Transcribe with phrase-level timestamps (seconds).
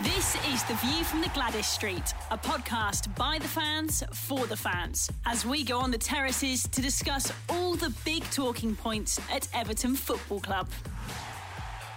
[0.00, 4.56] This is The View from the Gwladys Street, a podcast by the fans for the
[4.56, 9.48] fans, as we go on the terraces to discuss all the big talking points at
[9.52, 10.68] Everton Football Club.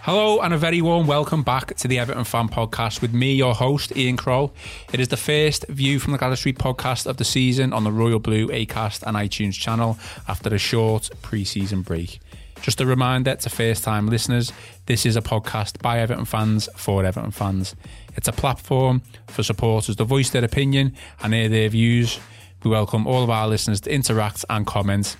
[0.01, 3.53] Hello and a very warm welcome back to the Everton Fan Podcast with me, your
[3.53, 4.51] host, Ian Croll.
[4.91, 7.91] It is the first View from the Gwladys Street podcast of the season on the
[7.91, 12.19] Royal Blue Acast and iTunes channel after a short pre-season break.
[12.61, 14.53] Just a reminder to first time listeners
[14.85, 17.75] this is a podcast by Everton fans for Everton fans.
[18.15, 22.19] It's a platform for supporters to voice their opinion and air their views.
[22.63, 25.17] We welcome all of our listeners to interact and comment,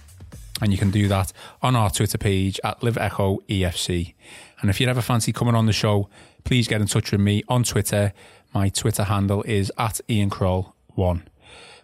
[0.62, 4.14] and you can do that on our Twitter page at Live Echo EFC.
[4.62, 6.10] And if you ever fancy coming on the show,
[6.44, 8.14] please get in touch with me on Twitter.
[8.54, 11.24] My Twitter handle is at Ian Croll1.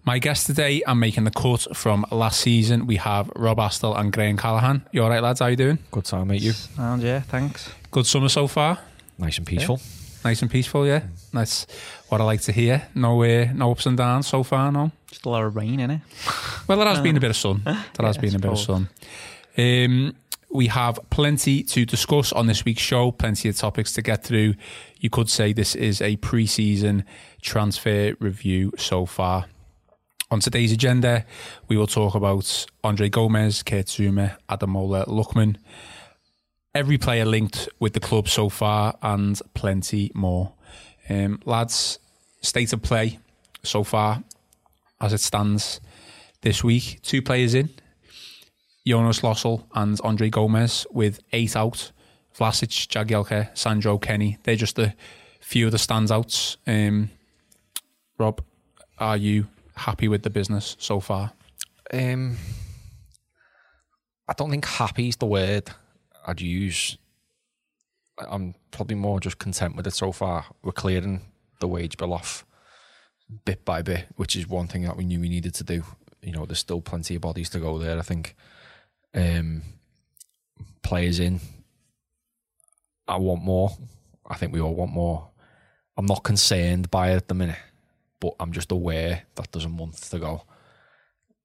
[0.07, 2.87] My guests today are making the cut from last season.
[2.87, 4.87] We have Rob Astell and Graham Callaghan.
[4.93, 5.41] You all right, lads?
[5.41, 5.79] How you doing?
[5.91, 6.41] Good time, mate.
[6.41, 7.69] You And yeah, thanks.
[7.91, 8.79] Good summer so far.
[9.17, 9.81] nice and peaceful.
[10.23, 11.01] Nice and peaceful, yeah.
[11.33, 11.67] That's
[12.07, 12.87] what I like to hear.
[12.95, 14.93] No, uh, no ups and downs so far, no.
[15.09, 16.01] Just a lot of rain in it.
[16.69, 17.63] Well, there has been a bit of sun.
[17.65, 18.87] There has Yeah, I been a bit of sun.
[19.57, 20.15] Um,
[20.49, 24.53] we have plenty to discuss on this week's show, plenty of topics to get through.
[25.01, 27.03] You could say this is a pre season
[27.41, 29.47] transfer review so far.
[30.29, 31.25] On today's agenda,
[31.69, 35.55] we will talk about Andre Gomes, Kurt Zouma, Ademola Lookman,
[36.75, 40.51] every player linked with the club so far, and plenty more.
[41.07, 41.99] Um, lads,
[42.41, 43.19] state of play
[43.63, 44.21] so far
[44.99, 45.79] as it stands
[46.41, 46.99] this week.
[47.03, 47.69] Two players in,
[48.85, 51.93] Jonas Lössl and Andre Gomes with eight out.
[52.37, 54.39] Vlasic, Jagielka, Sandro, Kenny.
[54.43, 54.93] They're just a
[55.39, 56.57] few of the standouts.
[56.67, 57.11] Um,
[58.19, 58.41] Rob,
[58.99, 61.31] are you happy with the business so far?
[61.93, 62.37] Um,
[64.27, 65.69] I don't think happy is the word
[66.25, 66.97] I'd use.
[68.19, 70.45] I'm probably more just content with it so far.
[70.63, 71.21] We're clearing
[71.59, 72.45] the wage bill off
[73.45, 75.83] bit by bit, which is one thing that we knew we needed to do.
[76.21, 77.97] You know, there's still plenty of bodies to go there.
[77.97, 78.35] I think
[79.13, 79.61] um,
[80.81, 81.39] players in.
[83.07, 83.71] I want more.
[84.25, 85.29] I think we all want more.
[85.95, 87.57] I'm not concerned by it at the minute,
[88.19, 90.43] but I'm just aware that there's a month to go.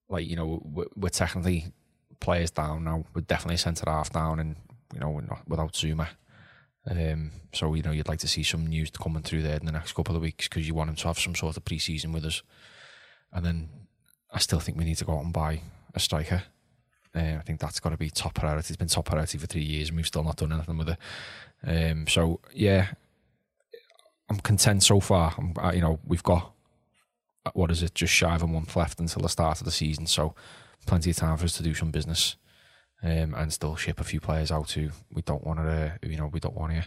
[0.08, 1.72] Like you know, we're, we're technically
[2.20, 3.04] players down now.
[3.14, 4.56] We're definitely centre half down, and
[4.94, 6.08] you know, we're not without Zouma.
[6.88, 9.72] Um, so you know, you'd like to see some news coming through there in the
[9.72, 12.24] next couple of weeks because you want him to have some sort of pre-season with
[12.24, 12.42] us.
[13.32, 13.68] And then
[14.30, 15.62] I still think we need to go out and buy
[15.94, 16.42] a striker.
[17.14, 18.68] Uh, I think that's got to be top priority.
[18.68, 20.98] It's been top priority for three years, and we've still not done anything with it.
[21.64, 22.88] Um, so yeah,
[24.28, 25.34] I'm content so far.
[25.36, 26.52] I'm, you know, we've got
[27.54, 30.06] what is it, just shy of a month left until the start of the season,
[30.06, 30.34] so
[30.86, 32.36] plenty of time for us to do some business
[33.02, 36.16] um, and still ship a few players out who we don't want to, uh, you
[36.16, 36.84] know, we don't want to.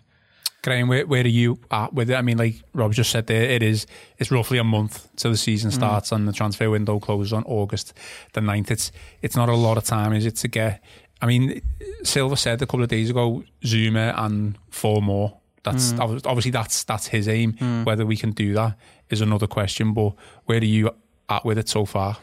[0.63, 2.16] Graham, where, where are you at with it?
[2.16, 3.85] I mean, like Rob just said there, it is
[4.17, 7.93] it's roughly a month till the season starts and the transfer window closes on August
[8.33, 8.72] the 9th.
[8.72, 8.91] It's
[9.22, 10.81] it's not a lot of time, is it, to get
[11.22, 11.61] I mean,
[12.03, 15.37] Silva said a couple of days ago, Zouma and four more.
[15.63, 17.83] That's obviously that's that's his aim.
[17.85, 18.77] Whether we can do that
[19.09, 19.93] is another question.
[19.93, 20.13] But
[20.45, 20.91] where are you
[21.29, 22.17] at with it so far?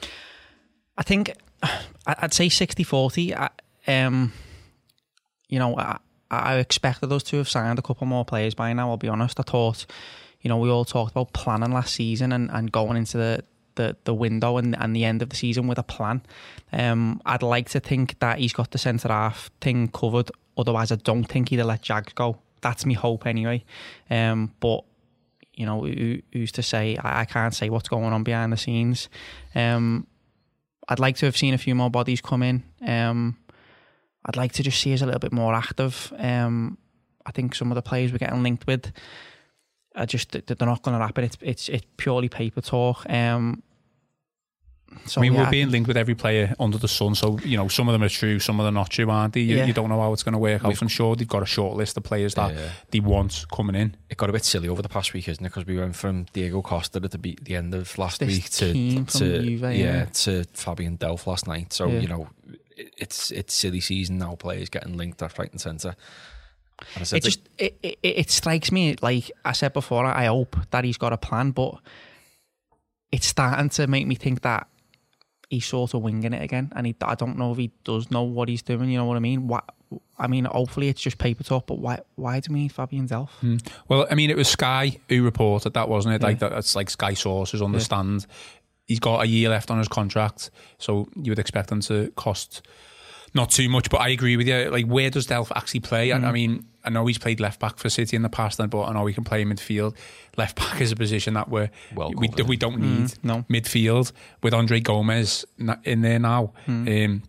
[0.96, 1.32] I think
[1.62, 3.34] I- I'd say 60 40.
[3.86, 4.32] Um,
[5.48, 5.98] you know, I,
[6.30, 9.38] I expected us to have signed a couple more players by now, I'll be honest.
[9.38, 9.86] I thought,
[10.40, 13.44] you know, we all talked about planning last season and, and going into the,
[13.74, 16.22] the, the window and, and the end of the season with a plan.
[16.72, 20.30] Um, I'd like to think that he's got the centre half thing covered.
[20.56, 22.38] Otherwise, I don't think he'd have let Jags go.
[22.60, 23.64] That's my hope anyway.
[24.10, 24.84] Um, but
[25.54, 26.96] you know, who, who's to say?
[26.96, 29.08] I, I can't say what's going on behind the scenes.
[29.54, 30.06] Um,
[30.88, 32.62] I'd like to have seen a few more bodies come in.
[32.86, 33.36] Um,
[34.24, 36.12] I'd like to just see us a little bit more active.
[36.18, 36.78] Um,
[37.26, 38.92] I think some of the players we're getting linked with
[39.94, 41.24] are just they're not going to happen.
[41.24, 43.08] It's it's it's purely paper talk.
[43.10, 43.62] Um,
[45.06, 47.14] so I mean, yeah, we're being linked with every player under the sun.
[47.14, 49.34] So, you know, some of them are true, some of them are not true, aren't
[49.34, 49.40] they?
[49.40, 49.64] You, Yeah.
[49.66, 50.80] you don't know how it's going to work out.
[50.80, 52.68] I'm sure they've got a short list of players that Yeah.
[52.90, 53.96] they want coming in.
[54.10, 55.48] It got a bit silly over the past week, isn't it?
[55.48, 58.50] Because we went from Diego Costa at the, be- the end of last This week
[58.50, 60.04] to to Juve, yeah, yeah.
[60.06, 61.72] to Fabian Delph last night.
[61.72, 62.00] So Yeah.
[62.00, 62.28] you know,
[62.76, 64.34] it, it's it's silly season now.
[64.36, 65.94] Players getting linked left, right, and centre.
[66.96, 70.04] And It just it, it, it strikes me like I said before.
[70.04, 71.74] I hope that he's got a plan, but
[73.12, 74.66] it's starting to make me think that
[75.52, 78.22] he's sort of winging it again, and he, I don't know if he does know
[78.22, 78.88] what he's doing.
[78.88, 79.46] You know what I mean?
[79.46, 79.64] What
[80.18, 81.66] I mean, hopefully it's just paper talk.
[81.66, 83.28] But why why do we need Fabian Delph?
[83.40, 83.58] Hmm.
[83.86, 86.22] Well, I mean, it was Sky who reported that, wasn't it?
[86.22, 88.26] Like that, that's like Sky sources understand.
[88.86, 92.66] He's got a year left on his contract, so you would expect him to cost
[93.34, 93.90] not too much.
[93.90, 94.70] But I agree with you.
[94.70, 96.12] Like, where does Delph actually play?
[96.12, 98.82] I, I mean, I know he's played left back for City in the past, but
[98.82, 99.96] I know he can play in midfield.
[100.36, 103.44] Left back is a position that we're Well we, we don't need no.
[103.50, 104.12] midfield
[104.42, 105.44] with Andre Gomes
[105.84, 106.52] in there now.
[106.66, 107.22] Um,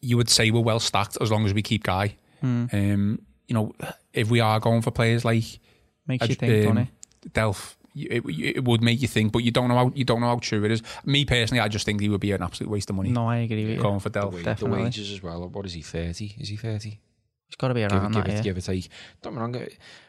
[0.00, 2.14] you would say we're well stacked as long as we keep Gueye.
[2.42, 3.74] Um, you know,
[4.12, 5.60] if we are going for players like
[6.06, 6.88] Makes you think, um?
[7.28, 7.76] Delph,
[8.10, 10.36] it, it would make you think, but you don't know how you don't know how
[10.36, 10.82] true it is.
[11.04, 13.38] Me personally, I just think he would be an absolute waste of money No, I
[13.38, 13.82] agree with you.
[13.82, 14.32] going for the, Delph.
[14.32, 14.82] wa- the definitely.
[14.84, 15.48] wages as well.
[15.48, 15.82] What is he?
[15.82, 16.34] Thirty?
[16.38, 17.00] Is he thirty?
[17.48, 18.28] He's got to be around give that.
[18.30, 18.42] it, yeah.
[18.42, 18.64] give it.
[18.64, 18.88] Take.
[19.22, 19.54] Don't get me wrong.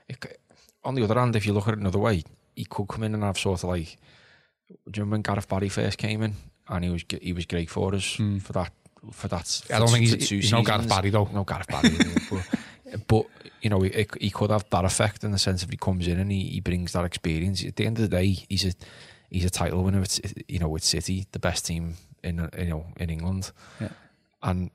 [0.07, 0.39] it-
[0.83, 2.23] on the other hand, if you look at it another way,
[2.55, 3.97] he could come in and have sort of like.
[4.89, 6.33] Do you remember when Gareth Barry first came in
[6.69, 8.37] and he was he was great for us hmm.
[8.39, 8.71] for that
[9.11, 9.61] for that.
[9.73, 10.95] I don't for think he's- two he's no Gareth seasons.
[10.95, 11.29] Barry, though.
[11.33, 11.89] No Gareth Barry,
[12.29, 13.25] but, but
[13.61, 16.19] you know he, he could have that effect in the sense if he comes in
[16.19, 17.63] and he, he brings that experience.
[17.63, 18.73] At the end of the day, he's a
[19.29, 20.01] he's a title winner.
[20.01, 23.89] It's you know with City, the best team in you know in England, Yeah.
[24.43, 24.71] and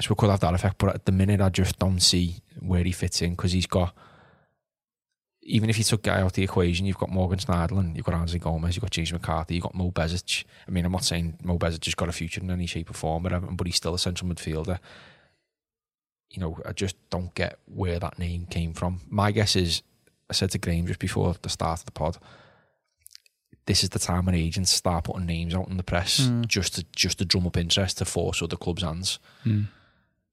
[0.00, 0.78] so we could have that effect.
[0.78, 3.94] But at the minute, I just don't see where he fits in because he's got.
[5.46, 8.38] Even if you took Gueye out the equation, you've got Morgan Schneiderlin, you've got Ansley
[8.38, 10.44] Gomes, you've got James McCarthy, you've got Mo Besic.
[10.66, 12.94] I mean, I'm not saying Mo Besic has got a future in any shape or
[12.94, 14.78] form, or Everton, um, but he's still a central midfielder.
[16.34, 19.00] You know, I just don't get where that name came from.
[19.08, 19.82] My guess is,
[20.28, 22.18] I said to Graham just before the start of the pod,
[23.66, 26.84] this is the time when agents start putting names out in the press just to
[26.94, 29.18] just to drum up interest to force other clubs' hands.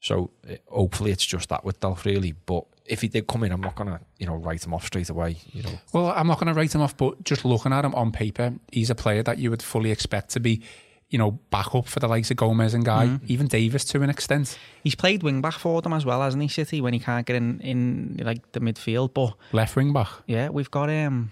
[0.01, 2.33] So eh, hopefully it's just that with Delph really.
[2.33, 5.09] But if he did come in, I'm not gonna you know write him off straight
[5.09, 5.38] away.
[5.53, 7.95] You know, Well, I'm not going to write him off, but just looking at him
[7.95, 10.62] on paper, he's a player that you would fully expect to be,
[11.11, 14.09] you know, back up for the likes of Gomes and Gueye, even Davies to an
[14.09, 14.57] extent.
[14.83, 16.47] He's played wing back for them as well, hasn't he?
[16.49, 20.07] City when he can't get in in like the midfield, but Left wing back.
[20.25, 21.31] yeah, we've got um.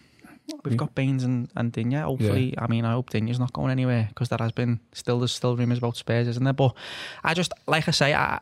[0.65, 1.93] We've got Baines and, and Digne.
[2.01, 5.31] Hopefully, I mean, I hope Digne's not going anywhere because there has been still there's
[5.31, 6.53] still rumours about Spurs, isn't there?
[6.53, 6.73] But
[7.23, 8.39] I just like I say, I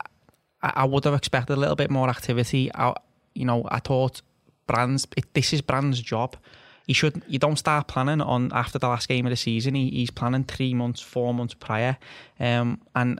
[0.63, 2.71] I I would have expected a little bit more activity.
[2.73, 2.93] I,
[3.35, 4.21] you know, I thought
[4.67, 6.37] Brands' it, this is Brands' job.
[6.87, 7.21] He should.
[7.27, 9.75] You don't start planning on after the last game of the season.
[9.75, 11.97] He, he's planning three months, four months prior,
[12.39, 13.19] um, and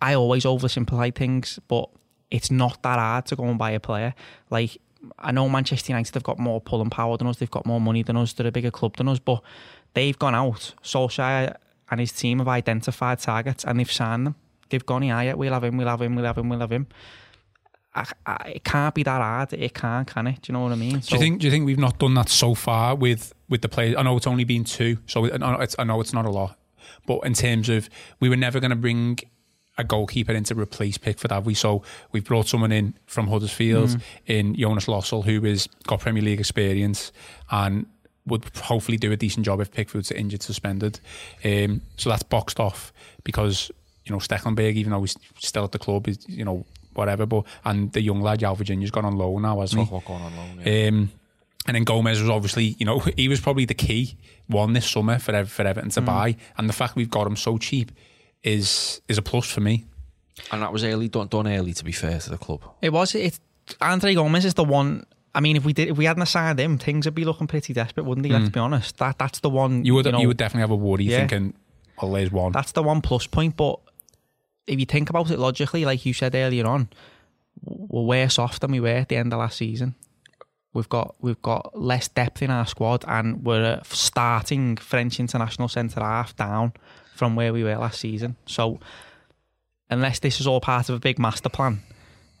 [0.00, 1.90] I always oversimplify things, but
[2.30, 4.14] it's not that hard to go and buy a player.
[4.50, 4.78] Like
[5.18, 8.02] I know Manchester United have got more pulling power than us, they've got more money
[8.02, 9.42] than us, they're a bigger club than us, but
[9.94, 10.74] they've gone out.
[10.82, 11.56] Solskjaer
[11.90, 14.34] and his team have identified targets and they've signed them.
[14.68, 16.72] They've gone, yeah, yeah, we'll have him, we'll have him, we'll have him, we'll have
[16.72, 16.86] him.
[17.94, 19.52] I, I, it can't be that hard.
[19.52, 20.42] It can't, can it?
[20.42, 20.98] Do you know what I mean?
[20.98, 21.40] Do you think?
[21.40, 23.96] Do you think we've not done that so far with with the players?
[23.96, 26.30] I know it's only been two, so I know it's, I know it's not a
[26.30, 26.58] lot,
[27.06, 27.88] but in terms of
[28.20, 29.18] we were never going to bring
[29.76, 31.54] a goalkeeper in to replace Pickford, have we?
[31.54, 31.82] So
[32.12, 33.96] we've brought someone in from Huddersfield
[34.26, 37.12] in Jonas Lössl, who has got Premier League experience
[37.50, 37.86] and
[38.26, 41.00] would hopefully do a decent job if Pickford's injured, suspended.
[41.44, 42.92] Um, so that's boxed off
[43.24, 43.70] because
[44.04, 46.64] you know Stekelenburg, even though he's still at the club, is you know
[46.94, 47.26] whatever.
[47.26, 49.92] But and the young lad, João Virgínia's gone on loan now, hasn't he?
[49.94, 50.60] what going on loan?
[50.64, 50.88] Yeah.
[50.88, 51.10] Um,
[51.66, 54.16] and then Gomes was obviously, you know, he was probably the key
[54.48, 57.36] one this summer for Ev- for Everton to buy, and the fact we've got him
[57.36, 57.90] so cheap
[58.42, 59.84] is is a plus for me.
[60.52, 61.72] and that was early, done, done early.
[61.72, 63.14] To be fair to the club, It was.
[63.14, 63.38] It.
[63.80, 65.06] Andre Gomes is the one.
[65.34, 67.72] I mean, if we did, if we hadn't signed him, things would be looking pretty
[67.72, 68.32] desperate, wouldn't they?
[68.32, 68.98] Let's be honest.
[68.98, 69.84] That that's the one.
[69.84, 71.20] You would you, know, would definitely have a worry Yeah.
[71.20, 71.54] thinking,
[72.00, 72.52] well, there's one.
[72.52, 73.56] That's the one plus point.
[73.56, 73.80] But
[74.66, 76.88] if you think about it logically, like you said earlier on,
[77.62, 79.94] we're worse off than we were at the end of last season.
[80.72, 86.00] We've got we've got less depth in our squad, and we're starting French international centre
[86.00, 86.72] half down
[87.14, 88.36] from where we were last season.
[88.46, 88.80] So,
[89.88, 91.80] unless this is all part of a big master plan,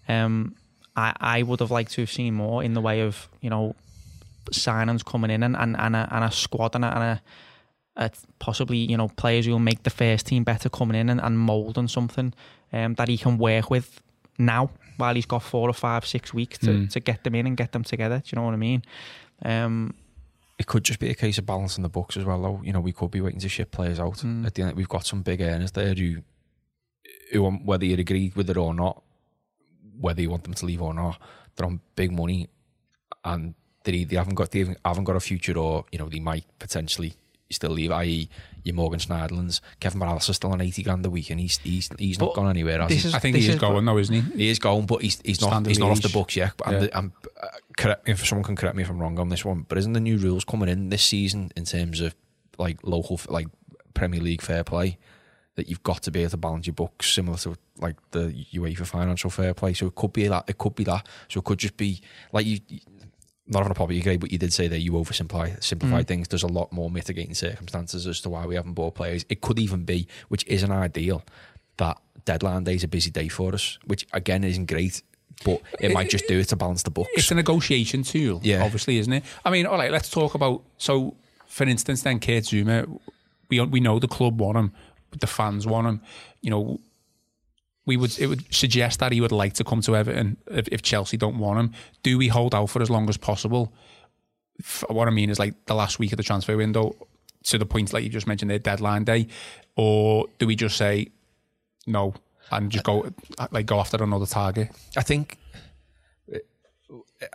[0.08, 0.56] um,
[0.96, 3.76] I I would have liked to have seen more in the way of you know
[4.50, 7.22] signings coming in and and, and, a, and a squad and a, and a
[7.96, 8.08] uh,
[8.38, 11.38] possibly you know players who will make the first team better coming in and, and
[11.38, 12.32] moulding something
[12.72, 14.00] um, that he can work with
[14.38, 16.90] now while he's got four or five six weeks to, Mm.
[16.90, 18.18] to get them in and get them together.
[18.18, 18.82] Do you know what I mean?
[19.44, 19.94] Um,
[20.58, 22.40] it could just be a case of balancing the books as well.
[22.40, 24.18] Though you know, we could be waiting to ship players out.
[24.18, 24.46] Mm.
[24.46, 26.18] At the end, we've got some big earners there who,
[27.32, 29.02] who whether you agree with it or not,
[30.00, 31.20] whether you want them to leave or not,
[31.56, 32.48] they're on big money,
[33.24, 36.44] and they either haven't got they haven't got a future, or you know, they might
[36.58, 37.14] potentially
[37.54, 37.90] still leave.
[37.90, 38.28] I.e.,
[38.62, 41.88] your Morgan Schneiderlins, Kevin Mirallas is still on eighty grand a week, and he's he's
[41.98, 42.80] he's not gone anywhere.
[42.80, 43.08] Has this he?
[43.08, 44.20] is- I think he is is- going though, isn't he?
[44.38, 46.52] He is going, but he's he's not he's not off the books yet.
[46.64, 46.88] I'm, Yeah.
[46.94, 49.78] I'm uh, correct, if someone can correct me if I'm wrong on this one, but
[49.78, 52.14] isn't the new rules coming in this season in terms of
[52.58, 53.48] like local like
[53.92, 54.98] Premier League fair play
[55.56, 58.86] that you've got to be able to balance your books similar to like the UEFA
[58.86, 59.72] financial fair play.
[59.74, 60.44] So it could be that.
[60.48, 61.06] It could be that.
[61.28, 62.00] So it could just be
[62.32, 62.58] like you.
[63.46, 66.06] Not having a you agree, but you did say that you oversimplify simplify Mm.
[66.06, 66.28] things.
[66.28, 69.26] There's a lot more mitigating circumstances as to why we haven't bought players.
[69.28, 71.22] It could even be, which isn't ideal,
[71.76, 75.02] that deadline day is a busy day for us, which again isn't great,
[75.44, 77.10] but it might just do it to balance the books.
[77.14, 78.64] It's a negotiation tool, Yeah.
[78.64, 79.24] obviously, isn't it?
[79.44, 80.62] I mean, all right, let's talk about.
[80.78, 81.14] So,
[81.46, 82.98] for instance, then Kurt Zouma,
[83.50, 84.72] we we know the club want him,
[85.10, 86.00] but the fans want him.
[86.40, 86.80] You know,
[87.86, 90.82] we would it would suggest that he would like to come to Everton if, if
[90.82, 91.72] Chelsea don't want him.
[92.02, 93.72] Do we hold out for as long as possible?
[94.88, 96.96] What I mean is like the last week of the transfer window
[97.44, 99.28] to the point like you just mentioned, their deadline day,
[99.76, 101.08] or do we just say
[101.86, 102.14] no
[102.50, 103.06] and just go
[103.50, 104.70] like go after another target?
[104.96, 105.38] I think.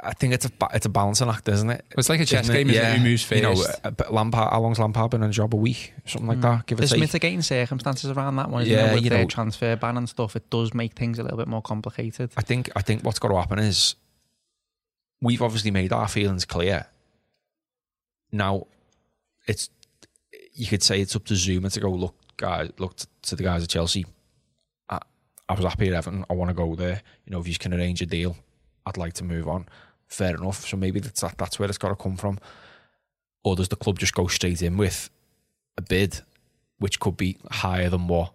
[0.04, 1.86] I think it's a it's a balancing act, isn't it?
[1.98, 2.98] It's like a chess Isn't game, isn't it?
[2.98, 5.54] Who moves You know, but Lampard, how long's Lampard been on a job?
[5.54, 6.42] A week, something like hmm.
[6.42, 6.66] that.
[6.66, 7.00] Give or There's take.
[7.00, 8.96] mitigating circumstances around that one, isn't Yeah, there?
[8.96, 11.62] With you know- transfer ban and stuff, it does make things a little bit more
[11.62, 12.32] complicated.
[12.38, 13.96] I think I think what's got to happen is
[15.22, 16.88] we've obviously made our feelings clear.
[18.32, 18.68] Now,
[19.48, 19.70] it's
[20.54, 22.72] you could say it's up to Zouma to go look, guys.
[22.78, 24.06] Look to the guys at Chelsea.
[24.90, 25.00] I,
[25.48, 26.26] I was happy at Everton.
[26.30, 27.02] I want to go there.
[27.26, 28.36] You know, if you can arrange a deal,
[28.86, 29.68] I'd like to move on.
[30.08, 30.66] Fair enough.
[30.68, 32.40] So maybe that's that's where it's got to come from.
[33.44, 35.10] Or does the club just go straight in with
[35.78, 36.22] a bid,
[36.80, 38.34] which could be higher than what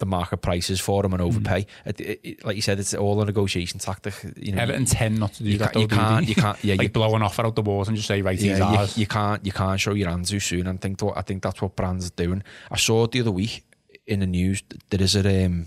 [0.00, 1.66] the market prices for them and overpay?
[1.84, 4.14] It- it- it- like you said, it's all a negotiation tactic.
[4.36, 5.72] You know, Everton tend not to do you that.
[5.72, 7.96] can't, you can't, you can't, yeah, like you, blow an offer out the walls and
[7.96, 8.96] just say, right, yeah, ours.
[8.96, 10.66] you, you can't, you can't show your hands too soon.
[10.66, 12.42] And think, I think that's what Brand's doing.
[12.70, 13.64] I saw it the other week
[14.06, 14.62] in the news.
[14.90, 15.66] There is a, um,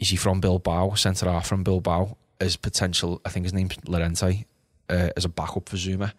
[0.00, 0.94] is he from Bilbao?
[0.94, 3.20] Centre half from Bilbao as potential.
[3.24, 4.46] I think his name's Lorente
[4.88, 6.12] uh, as a backup for Zouma.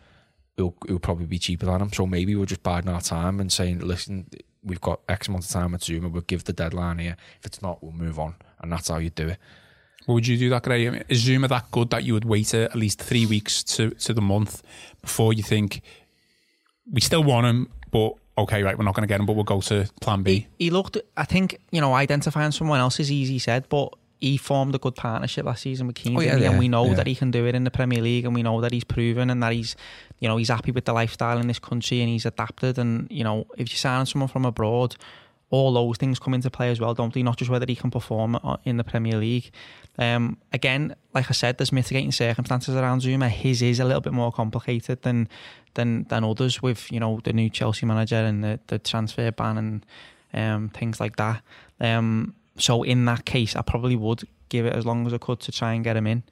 [0.56, 1.92] Who'll, who'll probably be cheaper than him.
[1.92, 4.30] So maybe we're just biding our time and saying, listen,
[4.64, 6.12] we've got X amount of time at Zouma.
[6.12, 7.18] We'll give the deadline here.
[7.40, 8.36] If it's not, we'll move on.
[8.60, 9.38] And that's how you do it.
[10.08, 11.02] Would you do that, Graham?
[11.10, 14.22] Is Zouma that good that you would wait at least three weeks to, to the
[14.22, 14.62] month
[15.02, 15.82] before you think
[16.92, 19.44] we still want him, but okay, right, we're not going to get him, but we'll
[19.44, 20.48] go to plan B?
[20.58, 24.76] He looked, I think, you know, identifying someone else is easy said, but he formed
[24.76, 26.94] a good partnership last season with Keane, Oh, yeah, didn't and we know yeah.
[26.94, 29.30] that he can do it in the Premier League, and we know that he's proven
[29.30, 29.76] and that he's,
[30.20, 32.78] you know, he's happy with the lifestyle in this country and he's adapted.
[32.78, 34.96] And you know, if you sign someone from abroad,
[35.50, 37.24] all those things come into play as well, don't they?
[37.24, 39.52] Not just whether he can perform uh, in the Premier League.
[39.98, 43.28] Um, again, like I said, there's mitigating circumstances around Zouma.
[43.30, 45.28] His is a little bit more complicated than
[45.74, 49.58] than than others with you know the new Chelsea manager and the, the transfer ban
[49.58, 49.86] and
[50.34, 51.42] um, things like that.
[51.80, 55.40] Um, so in that case, I probably would give it as long as I could
[55.42, 56.24] to try and get him in.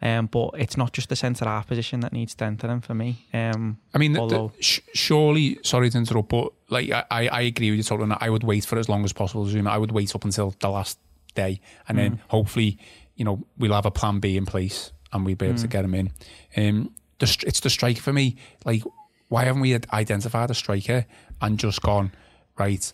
[0.00, 3.26] Um, but it's not just the centre half position that needs strengthening for me.
[3.34, 7.70] Um, I mean, the, the, sh- surely, sorry to interrupt, but like I, I agree
[7.70, 8.14] with you totally.
[8.20, 9.70] I would wait for as long as possible, Zouma.
[9.70, 11.00] I would wait up until the last
[11.34, 12.00] day, and Mm.
[12.00, 12.78] then hopefully,
[13.18, 15.70] you know, we'll have a plan B in place and we'll be able to Mm.
[15.70, 16.10] get him in.
[16.56, 18.36] Um, the, it's the striker for me.
[18.64, 18.82] Like,
[19.28, 21.04] why haven't we identified a striker
[21.42, 22.12] and just gone
[22.58, 22.90] right?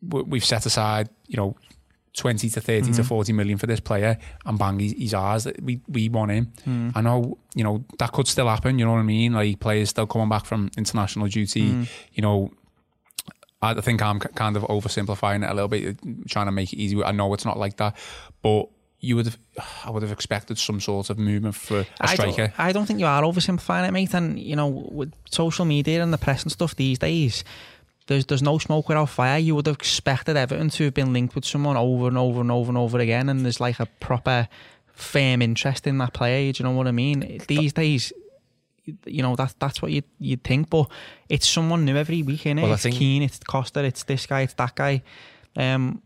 [0.00, 1.56] we- We've set aside, you know,
[2.14, 2.92] twenty to 30 Mm-hmm.
[2.94, 5.46] to forty million for this player, and bang, he's, he's ours.
[5.62, 6.52] We we want him.
[6.66, 6.92] Mm.
[6.94, 8.78] I know, you know, that could still happen.
[8.78, 9.32] You know what I mean?
[9.32, 11.70] Like players still coming back from international duty.
[11.70, 11.88] Mm.
[12.14, 12.50] You know,
[13.62, 15.96] I think I'm kind of oversimplifying it a little bit,
[16.28, 17.02] trying to make it easy.
[17.02, 17.96] I know it's not like that,
[18.42, 18.68] but
[19.04, 19.38] you would have,
[19.84, 22.46] I would have expected some sort of movement for a I striker.
[22.46, 24.14] don't, I don't think you are oversimplifying it, mate.
[24.14, 27.42] And you know, with social media and the press and stuff these days,
[28.06, 29.38] there's there's no smoke without fire.
[29.38, 32.50] You would have expected Everton to have been linked with someone over and over and
[32.52, 34.48] over and over again, and there's like a proper
[34.94, 36.52] firm interest in that player.
[36.52, 37.42] Do you know what I mean?
[37.48, 38.12] These days.
[39.06, 40.88] You know that that's what you you'd think, but
[41.28, 42.62] it's someone new every week, innit?
[42.62, 45.02] Well, it's think- Kean, it's Costa, it's this guy, it's that guy.
[45.56, 46.02] Um,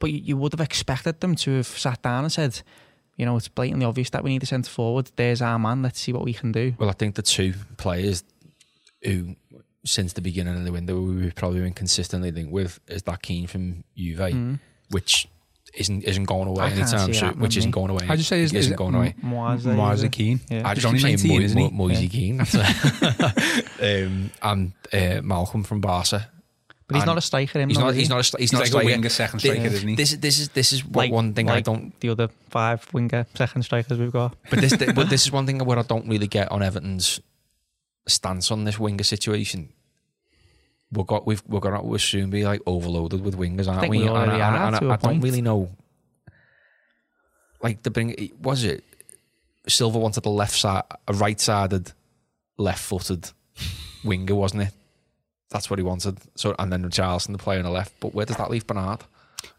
[0.00, 2.60] but you, you would have expected them to have sat down and said,
[3.16, 5.10] you know, it's blatantly obvious that we need a centre forward.
[5.16, 5.82] There's our man.
[5.82, 6.74] Let's see what we can do.
[6.78, 8.24] Well, I think the two players
[9.02, 9.36] who,
[9.84, 13.46] since the beginning of the window, we've probably been consistently linked with is that Kean
[13.46, 14.58] from Juve,
[14.90, 15.28] which
[15.74, 16.68] isn't isn't going away Mm.
[16.68, 17.28] I anytime soon.
[17.28, 18.04] that, Which isn't going away.
[18.04, 19.14] How'd you say his- isn't is going away?
[19.22, 20.40] Moise, Moise Kean.
[20.50, 20.66] Yeah.
[20.68, 22.36] I just only keep saying 19, Mo- isn't Moise Kean.
[22.38, 24.06] That's it.
[24.06, 26.28] um, and uh, Malcom from Barca.
[26.90, 27.60] But he's And not a striker.
[27.60, 27.94] Him, He's not.
[27.94, 28.16] He's not.
[28.16, 28.86] A, he's, He's not like a striker.
[28.86, 29.94] winger second striker, Th- isn't he?
[29.94, 31.98] This is this is this is what Like- one thing I don't.
[32.00, 34.34] The other five winger second strikers we've got.
[34.50, 37.20] But this, but this is one thing where I don't really get on Everton's
[38.08, 39.68] stance on this winger situation.
[40.90, 43.98] we've got we've we're gonna we'll soon be like overloaded with wingers, aren't think we?
[44.02, 45.70] we already and, are and, to a I, I don't really know.
[47.62, 48.82] Like the bring was it
[49.68, 51.92] Silva wanted a left side, a right-sided,
[52.56, 53.30] left-footed
[54.02, 54.72] winger, wasn't it?
[55.50, 56.18] That's what he wanted.
[56.36, 57.92] So and then Charleston the player on the left.
[58.00, 59.00] But where does that leave Bernard?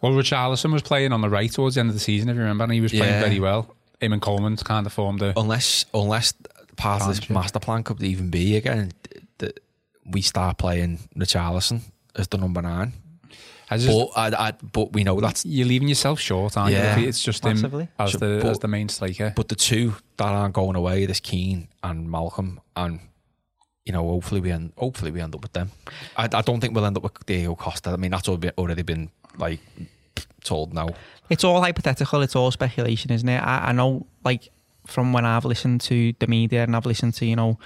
[0.02, 2.42] Well, Richarlison was playing on the right towards the end of the season, if you
[2.42, 3.20] remember, and he was playing Yeah.
[3.22, 3.76] very well.
[4.00, 5.38] Him and Coleman kind of formed a.
[5.40, 6.34] unless unless
[6.78, 8.92] part of this master plan could even be again
[9.40, 9.60] that
[10.06, 11.82] we start playing Richarlison
[12.16, 12.94] as the number nine.
[13.70, 16.98] I just, But I, I, but we know that's you're leaving yourself short, aren't Yeah.
[16.98, 17.08] you?
[17.08, 17.88] It's just him Massively.
[18.00, 19.32] as So- the but- as the main striker.
[19.36, 23.00] but the two that aren't going away, this Kean and Malcom, and
[23.86, 25.72] you know hopefully we end hopefully we end up with them.
[26.16, 27.92] I, I don't think we'll end up with Diego Costa.
[27.92, 29.60] I mean that's already been like
[30.44, 30.90] told now.
[31.30, 32.22] It's all hypothetical.
[32.22, 33.40] It's all speculation, isn't it?
[33.40, 34.50] I, I know, like
[34.86, 37.58] from when I've listened to the media and I've listened to you know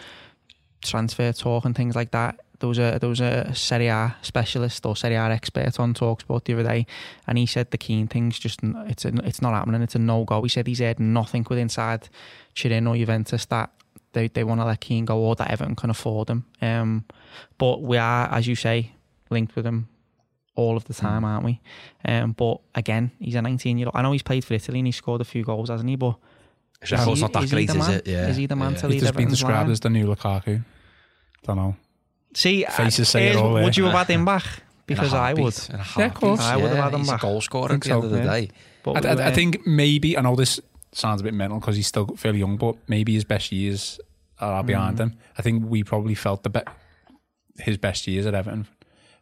[0.81, 2.39] transfer talk and things like that.
[2.59, 6.45] There was a there was a Serie A specialist or Serie A expert on Talksport
[6.45, 6.87] the other day,
[7.27, 9.81] and he said the keen thing's just it's a, it's not happening.
[9.81, 10.41] It's a no go.
[10.41, 12.07] He said he's heard nothing with inside
[12.53, 13.71] Turin or Juventus that
[14.15, 16.45] they, they want to let Kean go or that Everton can afford him.
[16.61, 17.05] Um,
[17.59, 18.93] but we are, as you say,
[19.29, 19.87] linked with him
[20.55, 21.61] all of the time, aren't we?
[22.05, 23.95] Um, but again, he's a 19 year old.
[23.95, 25.95] I know he's played for Italy and he scored a few goals, hasn't he?
[25.97, 26.15] But
[26.81, 27.91] It's just he- not that is he great, the is man?
[27.91, 28.07] it?
[28.07, 28.27] Yeah.
[28.29, 28.77] Is he the man yeah.
[28.79, 29.71] to He's lead just been described line?
[29.71, 30.63] as the new Lukaku.
[31.43, 31.75] Don't know.
[32.33, 33.63] See, Faces uh, say it here's- all there.
[33.63, 34.43] would you have had him back?
[34.87, 35.53] In a Because I would.
[35.53, 36.39] heartbeat, in Yeah, of course.
[36.41, 37.19] I would have had him he's back.
[37.19, 38.23] a goal scorer at the end of the yeah.
[38.23, 38.49] day.
[38.83, 40.59] But I, we I, I think maybe I know this
[40.97, 43.99] sounds a bit mental because he's still fairly young, but maybe his best years
[44.39, 45.01] are behind Mm.
[45.01, 45.17] him.
[45.37, 46.61] I think we probably felt the be-
[47.59, 48.67] his best years at Everton.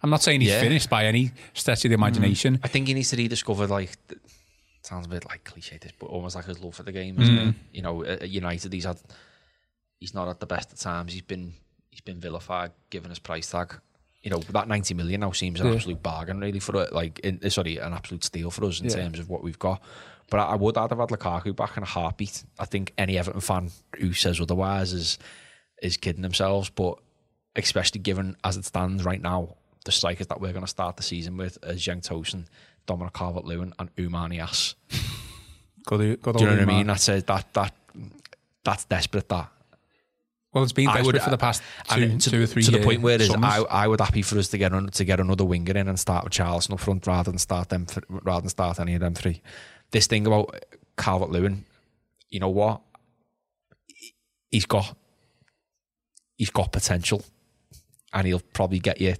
[0.01, 0.59] I'm not saying he's Yeah.
[0.61, 1.85] finished by any stretch Mm.
[1.85, 2.59] of the imagination.
[2.63, 4.19] I think he needs to rediscover like th-
[4.81, 7.21] sounds a bit like cliche this, but almost like his love for the game.
[7.21, 7.55] Isn't Mm.
[7.71, 8.99] You know, at at United he's had
[9.99, 11.13] he's not at the best of times.
[11.13, 11.53] He's been
[11.89, 13.79] he's been vilified, given his price tag.
[14.23, 15.73] You know that ninety million now seems an Yeah.
[15.73, 16.93] absolute bargain, really, for it.
[16.93, 18.95] Like, in, uh, sorry, an absolute steal for us in Yeah.
[18.95, 19.81] terms of what we've got.
[20.29, 22.43] But I, I would I'd have had Lukaku back in a heartbeat.
[22.57, 25.19] I think any Everton fan who says otherwise is
[25.81, 26.69] is kidding themselves.
[26.69, 26.97] But
[27.57, 31.03] especially given as it stands right now, the strikers that we're going to start the
[31.03, 32.45] season with is Cenk Tosun,
[32.85, 34.75] Dominic Calvert-Lewin, and Oumar Niasse.
[35.85, 36.87] Good, good Do you know what I mean?
[36.87, 37.73] That's a, that that
[38.63, 39.27] that's desperate.
[39.27, 39.49] That
[40.53, 42.63] Well, it's been I desperate would- for the past uh, two, to, two or three
[42.63, 43.29] to the point where is.
[43.31, 45.99] I, I would happy for us to get on, to get another winger in and
[45.99, 49.01] start with Charleston up front rather than start them th- rather than start any of
[49.01, 49.41] them three.
[49.91, 50.55] This thing about
[50.95, 51.65] Calvert Lewin,
[52.29, 52.81] you know what?
[54.51, 54.95] He's got
[56.37, 57.23] he's got potential,
[58.13, 59.15] and he'll probably get you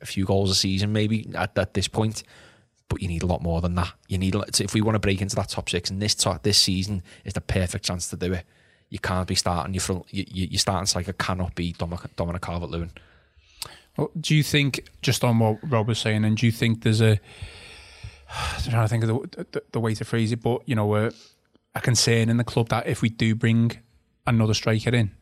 [0.00, 2.24] a few goals a season maybe at, at this point.
[2.88, 3.92] But you need a lot more than that.
[4.08, 6.58] You need if we want to break into that top six, and this top, this
[6.58, 8.44] season is the perfect chance to do it.
[8.92, 10.04] You can't be starting your front.
[10.10, 12.90] You, you, your starting striker cannot be Dominic, Dominic Calvert Lewin.
[13.96, 17.00] Well, do you think, just on what Rob was saying, and do you think there's
[17.00, 17.18] a,
[18.28, 20.94] I'm trying to think of the, the, the way to phrase it, but, you know,
[20.94, 21.10] a,
[21.74, 23.78] a concern in the club that if we do bring
[24.26, 25.12] another striker in,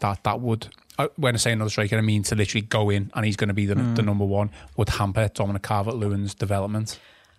[0.00, 0.66] that that would,
[0.98, 3.48] uh, when I say another striker, I mean to literally go in and he's going
[3.48, 6.98] to be the, the number one, would hamper Dominic Calvert-Lewin's development.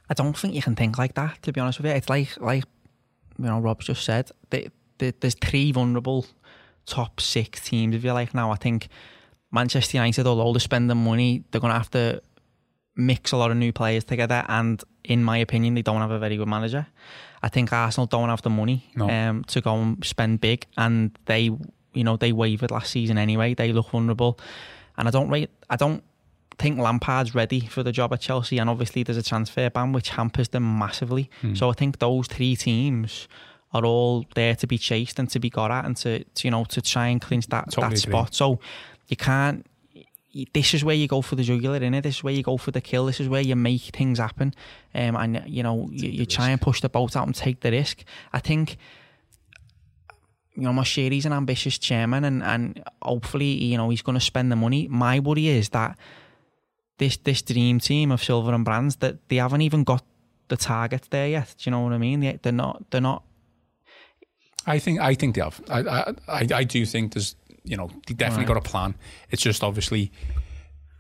[0.10, 1.42] I don't think you can think like that.
[1.44, 2.64] To be honest with you, it's like like
[3.38, 4.32] you know Rob just said.
[4.50, 4.70] The,
[5.04, 6.26] the, there's three vulnerable
[6.86, 7.96] top six teams.
[7.96, 8.88] If you like now, I think
[9.52, 12.22] Manchester United, although they're spending money, they're going to have to
[12.96, 14.46] mix a lot of new players together.
[14.48, 16.88] And in my opinion, they don't have a very good manager.
[17.42, 19.10] I think Arsenal don't have the money No.
[19.10, 21.52] um, to go and spend big, and they
[21.94, 23.54] you know they wavered last season anyway.
[23.54, 24.40] They look vulnerable,
[24.98, 25.50] and I don't rate.
[25.70, 26.04] I don't
[26.58, 30.10] think Lampard's ready for the job at Chelsea, and obviously there's a transfer ban which
[30.10, 31.30] hampers them massively.
[31.42, 31.56] Hmm.
[31.56, 33.28] So I think those three teams
[33.74, 36.52] are all there to be chased and to be got at, and to, to you
[36.52, 38.12] know to try and clinch that Totally that agree.
[38.12, 38.36] spot.
[38.36, 38.60] So
[39.08, 39.66] you can't.
[40.54, 42.02] This is where you go for the jugular, innit?
[42.02, 43.06] This is where you go for the kill.
[43.06, 44.54] This is where you make things happen,
[44.96, 47.72] um, and you know you, you try and push the boat out and take the
[47.72, 48.04] risk.
[48.32, 48.78] I think
[50.56, 54.52] you know, Moshiri's an ambitious chairman, and and hopefully, you know, he's going to spend
[54.52, 54.88] the money.
[54.88, 55.98] My worry is that
[56.98, 60.04] this this dream team of Silva and Brands that they haven't even got
[60.50, 61.56] the target there yet.
[61.58, 62.20] Do you know what I mean?
[62.20, 62.84] They, they're not.
[62.92, 63.24] They're not.
[64.66, 65.62] I think I think they have.
[65.70, 68.56] I I, I, I do think there's you know they definitely Right.
[68.56, 68.96] got a plan.
[69.30, 70.12] It's just obviously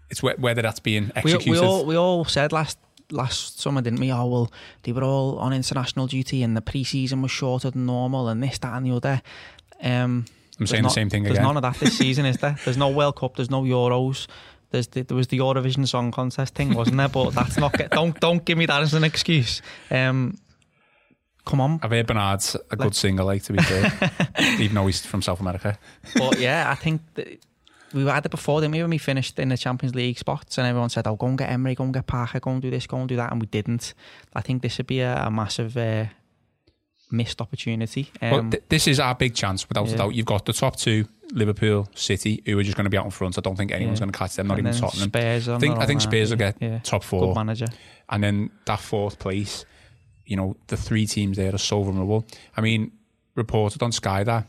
[0.09, 1.49] it's whe- whether that's being executed.
[1.51, 2.77] we all we all said last
[3.11, 4.11] last summer, didn't we?
[4.11, 4.51] Oh well,
[4.83, 8.57] they were all on international duty, and the pre-season was shorter than normal, and this,
[8.59, 9.21] that, and the other.
[9.81, 10.25] Um,
[10.59, 11.43] I'm saying not- the same thing There's again.
[11.47, 12.57] none of that this season, is there?
[12.63, 13.35] There's no World Cup.
[13.35, 14.27] There's no Euros.
[14.69, 17.07] There's the, there was the Eurovision Song Contest thing, wasn't there?
[17.09, 17.73] But that's not.
[17.73, 19.61] Get, don't don't give me that as an excuse.
[19.91, 20.37] Um,
[21.45, 21.79] come on.
[21.83, 24.11] I've heard Bernard's a good singer, like to be fair,
[24.59, 25.77] even though he's from South America.
[26.15, 27.39] But yeah, I think that
[27.93, 28.81] we had it before, didn't we?
[28.81, 31.49] When we finished in the Champions League spots, and everyone said, "Oh, go and get
[31.49, 33.47] Emery, go and get Parker, go and do this, go and do that," and we
[33.47, 33.93] didn't.
[34.33, 36.05] I think this would be a, a massive uh,
[37.11, 38.09] missed opportunity.
[38.21, 39.93] Um, well, th- this is our big chance, without yeah.
[39.93, 40.15] a doubt.
[40.15, 43.11] You've got the top two, Liverpool, City, who are just going to be out in
[43.11, 43.37] front.
[43.37, 44.05] I don't think anyone's Yeah.
[44.05, 45.09] going to catch them, not and even Tottenham.
[45.09, 46.79] Spurs I think I think Spurs will get yeah.
[46.79, 47.67] top good four, manager.
[48.09, 49.65] and then that fourth place.
[50.25, 52.25] You know, the three teams there are so vulnerable.
[52.55, 52.91] I mean,
[53.35, 54.45] reported on Sky that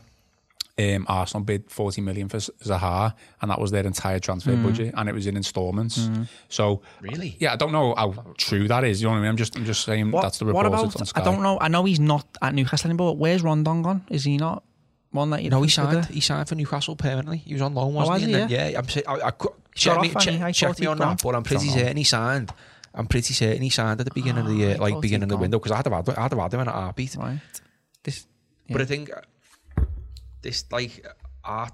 [0.77, 4.63] um, Arsenal bid 40 million for Zaha, and that was their entire transfer Mm.
[4.63, 6.09] budget, and it was in installments.
[6.49, 7.37] So, Really?
[7.39, 9.01] yeah, I don't know how true that is.
[9.01, 9.29] You know what I mean?
[9.29, 10.65] I'm just, I'm just saying What, that's the report.
[10.65, 11.01] what report about?
[11.01, 11.21] on Sky.
[11.21, 11.57] I don't know.
[11.61, 13.11] I know he's not at Newcastle anymore.
[13.13, 14.03] But where's Rondon gone?
[14.09, 14.63] Is he not
[15.11, 16.05] one that you No, he signed.
[16.07, 17.37] He signed for Newcastle permanently.
[17.37, 18.27] He was on loan, wasn't was he?
[18.27, 18.33] he?
[18.33, 18.89] And then- yeah, I'm.
[18.89, 19.31] say- I, I,
[19.73, 20.41] check me, hasn't?
[20.41, 21.09] I check, check me on gone.
[21.09, 21.81] that, but I'm pretty Don't know.
[21.83, 22.51] certain he signed.
[22.95, 25.29] I'm pretty certain he signed at the uh, beginning of the year, like beginning of
[25.29, 27.15] the window, because I'd have had, I'd have had him in a heartbeat.
[27.17, 27.39] Right.
[28.03, 28.25] This.
[28.69, 29.83] But I think uh,
[30.41, 31.05] this like
[31.43, 31.73] art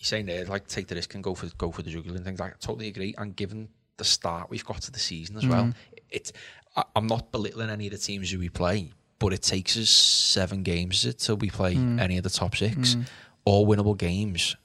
[0.00, 2.24] you're saying there, like take the risk and go for go for the jugular and
[2.24, 3.14] things like I totally agree.
[3.18, 5.72] And given the start we've got to the season as well,
[6.08, 6.32] it
[6.74, 9.90] I, I'm not belittling any of the teams who we play, but it takes us
[9.90, 12.96] seven games till we play any of the top six,
[13.44, 14.56] all winnable games.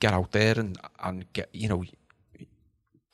[0.00, 1.84] Get out there and and get you know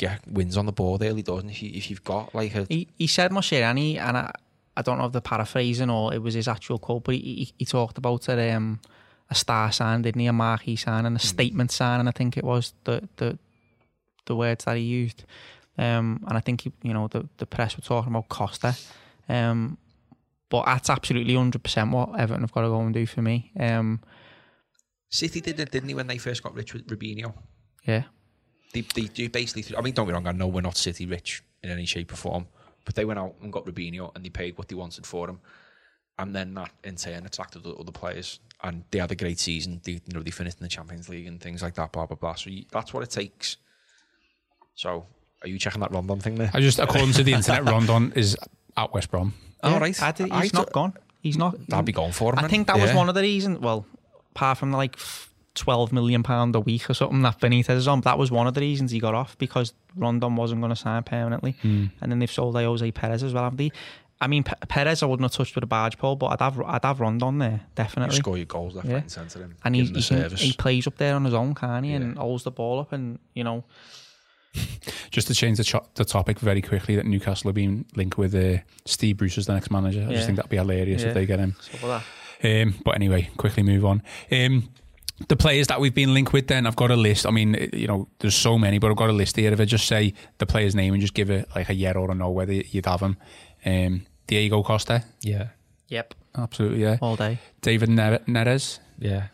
[0.03, 1.43] get wins on the board early doors.
[1.43, 4.33] And if you if you've got like a He, he said Mosherani, and I,
[4.77, 7.55] I don't know if the paraphrasing or it was his actual quote, but he, he,
[7.59, 8.81] he talked about a, um,
[9.31, 10.27] a star sign, didn't he?
[10.27, 13.39] A marquee sign and a statement sign, and I think it was the the
[14.27, 15.25] the words that he used.
[15.79, 18.75] Um, and I think he, you know the the press were talking about Costa.
[19.29, 19.79] Um,
[20.49, 23.53] but that's absolutely hundred percent what Everton have got to go and do for me.
[23.59, 24.01] Um,
[25.09, 27.35] City did it, didn't he, when they first got rich with Robinho?
[27.85, 28.05] yeah,
[28.73, 29.77] They, they do basically.
[29.77, 30.27] I mean, don't get me wrong.
[30.27, 32.47] I know we're not City rich in any shape or form,
[32.85, 35.41] but they went out and got Robinho and they paid what they wanted for him,
[36.19, 39.81] and then that in turn attracted other players, and they had a great season.
[39.85, 41.93] They, you know, they finished in the Champions League and things like that.
[41.93, 42.35] Blah blah blah.
[42.35, 43.59] So you, that's what it takes.
[44.75, 45.07] So,
[45.43, 46.51] are you checking that Rondon thing there?
[46.55, 48.37] I just, according to the internet, Rondon is
[48.77, 49.35] at West Brom.
[49.63, 50.03] All Yeah, right.
[50.03, 50.95] I did- I he's not thought- gone.
[51.21, 51.55] He's not.
[51.69, 52.39] That'd be going for him.
[52.39, 52.51] I then.
[52.51, 53.61] think that was one of the reasons.
[53.61, 53.87] Well,
[54.35, 57.89] apart from the, like f- twelve million pound a week or something that Benitez is
[57.89, 60.77] on, that was one of the reasons he got off because Rondon wasn't going to
[60.77, 61.87] sign permanently, Hmm.
[62.01, 63.71] and then they've sold Ayoze Perez as well, haven't they?
[64.21, 66.61] I mean, Pe- Perez I wouldn't have touched with a barge pole, but I'd have
[66.61, 68.17] I'd have Rondon there You definitely.
[68.17, 68.95] score your goals left, Yeah.
[68.95, 69.41] right, and centre.
[69.41, 71.93] Him, and he, he, can, he plays up there on his own, can he?
[71.93, 73.65] And holds the ball up, and you know,
[75.11, 78.35] Just to change the, cho- the topic very quickly, that Newcastle have been linked with
[78.35, 80.01] uh, Steve Bruce as the next manager.
[80.01, 80.13] I Yeah.
[80.13, 81.09] just think that'd be hilarious Yeah.
[81.09, 81.55] if they get him.
[81.61, 82.03] stuff like
[82.43, 82.63] that.
[82.63, 84.03] Um, but anyway, quickly move on.
[84.31, 84.69] Um,
[85.29, 87.27] the players that we've been linked with, then I've got a list.
[87.27, 89.53] I mean, you know, there's so many, but I've got a list here.
[89.53, 92.11] If I just say the player's name and just give it like a yeah or
[92.11, 93.17] a no whether you'd have him.
[93.65, 95.49] Um, Diego Costa, yeah,
[95.89, 96.97] Yep, absolutely, yeah.
[97.03, 97.39] all day.
[97.61, 99.27] David Ne- Neres, yeah.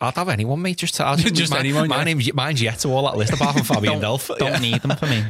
[0.00, 0.76] I'd have anyone, mate.
[0.76, 2.04] Just, to, Just my, anyone, My yeah.
[2.04, 4.36] name's mine's yet to all that list apart from Fabian Delph.
[4.38, 4.58] Don't Yeah.
[4.58, 5.24] need them for me.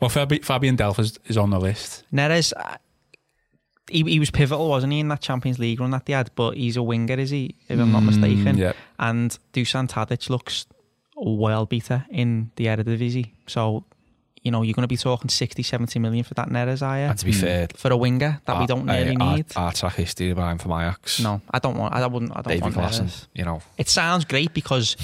[0.00, 2.04] well, Fabi- Fabian Delph is, is on the list.
[2.12, 2.52] Neres,
[3.92, 6.30] he, he was pivotal, wasn't he, in that Champions League run that they had?
[6.34, 7.54] But he's a winger, is he?
[7.68, 8.56] If I'm not mm, mistaken.
[8.56, 8.72] yeah.
[8.98, 10.66] And Dusan Tadic looks
[11.16, 13.30] well better in the Eredivisie.
[13.46, 13.84] So,
[14.42, 16.86] you know, you're going to be talking 60, 70 million for that Neres, you?
[16.86, 19.46] And to be fair, for a winger that we don't really our, need.
[19.54, 21.20] Our, track history behind from Ajax.
[21.20, 21.94] no, I don't want.
[21.94, 22.32] I wouldn't.
[22.32, 23.62] I don't David want Klassen, you know.
[23.78, 24.96] It sounds great because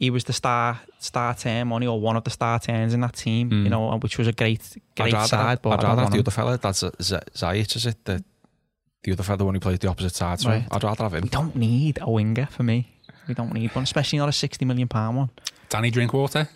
[0.00, 3.14] he was the star star turn money or one of the star turns in that
[3.14, 3.52] team.
[3.52, 3.68] You hmm.
[3.68, 4.62] know, which was a great
[4.96, 5.62] great I'd rather, side.
[5.62, 6.20] But I'd rather have the him.
[6.22, 6.56] other fella.
[6.58, 8.04] That's Z- Ziyech, is it?
[8.06, 8.24] The,
[9.04, 10.40] the other fella, the one who plays the opposite side.
[10.40, 10.66] So Right.
[10.70, 11.22] I'd rather have him.
[11.24, 12.96] We don't need a winger for me.
[13.28, 15.30] We don't need one, especially not a sixty million pound one.
[15.68, 16.48] Danny Drinkwater.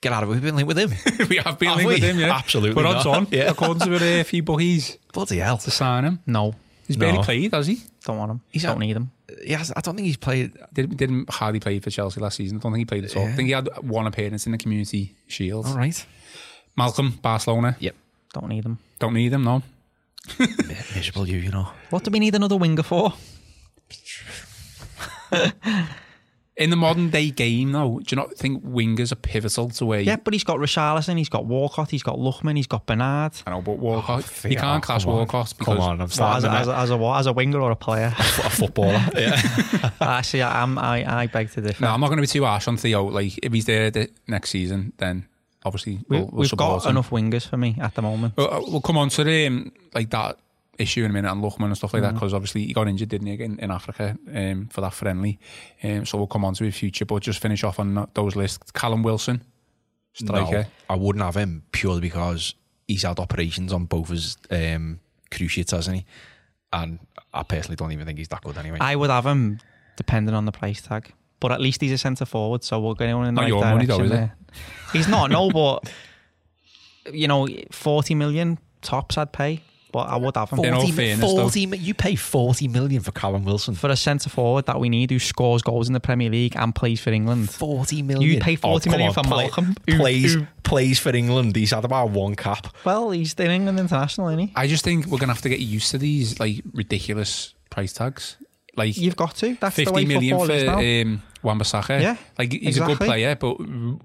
[0.00, 0.32] Get out of it.
[0.32, 0.90] We've been linked with him.
[1.28, 1.94] we have been Have linked we?
[1.94, 2.34] with him, yeah.
[2.36, 3.50] Absolutely But odds on, Yeah.
[3.50, 5.58] according to a few bookies, Bloody hell.
[5.58, 6.18] to sign him.
[6.26, 6.54] No,
[6.88, 7.06] He's No.
[7.06, 7.82] barely played, has he?
[8.04, 8.40] don't want him.
[8.50, 9.12] He's don't need him.
[9.44, 10.52] Yes, I don't think he's played.
[10.72, 12.58] Didn't, didn't hardly play for Chelsea last season.
[12.58, 13.26] I don't think he played at all.
[13.26, 15.66] I think he had one appearance in the Community Shield.
[15.66, 16.04] All right.
[16.78, 17.76] Malcom, Barcelona.
[17.80, 17.94] Yep.
[18.34, 18.78] Don't need them.
[18.98, 19.44] Don't need them.
[19.44, 19.62] no.
[20.94, 21.68] Miserable you, you know.
[21.90, 23.12] What do we need another winger for?
[26.54, 30.00] In the modern day game, though, do you not think wingers are pivotal to where?
[30.00, 33.32] Yeah, but he's got Richarlison, he's got Walcott, he's got Lookman, he's got Bernard.
[33.46, 35.16] I know, but Walcott, Oh, you can't class come on.
[35.20, 37.18] Walcott because Come on, I'm What, as, a, as, a, as a what?
[37.20, 38.12] As a winger or a player?
[38.18, 39.02] a footballer.
[39.16, 39.90] yeah.
[40.00, 41.84] Actually, I'm, I I beg to differ.
[41.84, 43.04] no, I'm not going to be too harsh on Theo.
[43.04, 45.26] Like if he's there the next season, then
[45.64, 46.90] obviously we, we'll, we'll we've got him.
[46.90, 48.34] enough wingers for me at the moment.
[48.36, 50.36] Well, uh, we'll come on to the um, like that
[50.78, 52.06] issue in a minute and Lookman and stuff like Mm.
[52.06, 55.38] that because obviously he got injured, didn't he, in, in Africa um, for that friendly.
[55.82, 58.70] Um, so we'll come on to his future, but just finish off on those lists.
[58.70, 59.42] Callum Wilson,
[60.14, 60.62] striker.
[60.62, 62.54] No, I wouldn't have him purely because
[62.88, 66.04] he's had operations on both his um, cruciates, hasn't he?
[66.72, 66.98] And
[67.34, 68.78] I personally don't even think he's that good anyway.
[68.80, 69.58] I would have him
[69.96, 73.10] depending on the price tag but at least he's a centre forward, so we're going
[73.10, 74.14] in the Not right your money though, direction is it?
[74.14, 74.36] there.
[74.92, 75.92] He's not, no, but
[77.12, 79.60] you know, forty million tops I'd pay,
[79.92, 83.02] but I would have him In all 40 fairness, 40 mi- you pay 40 million
[83.02, 83.74] for Callum Wilson.
[83.74, 86.74] for a centre forward that we need who scores goals in the Premier League and
[86.74, 87.50] plays for England.
[87.50, 88.30] 40 million.
[88.32, 91.54] You pay 40 come million on, for Malcolm, who- plays, who- plays for England.
[91.54, 92.68] He's had about one cap.
[92.84, 94.52] Well, he's the England international, isn't he?
[94.56, 98.36] I just think we're gonna have to get used to these like ridiculous price tags.
[98.74, 99.54] Like You've got to.
[99.60, 101.02] That's the way fifty million football is for now.
[101.12, 102.00] um, Wan-Bissaka.
[102.00, 103.06] Yeah, like he's a good exactly.
[103.06, 103.56] player, but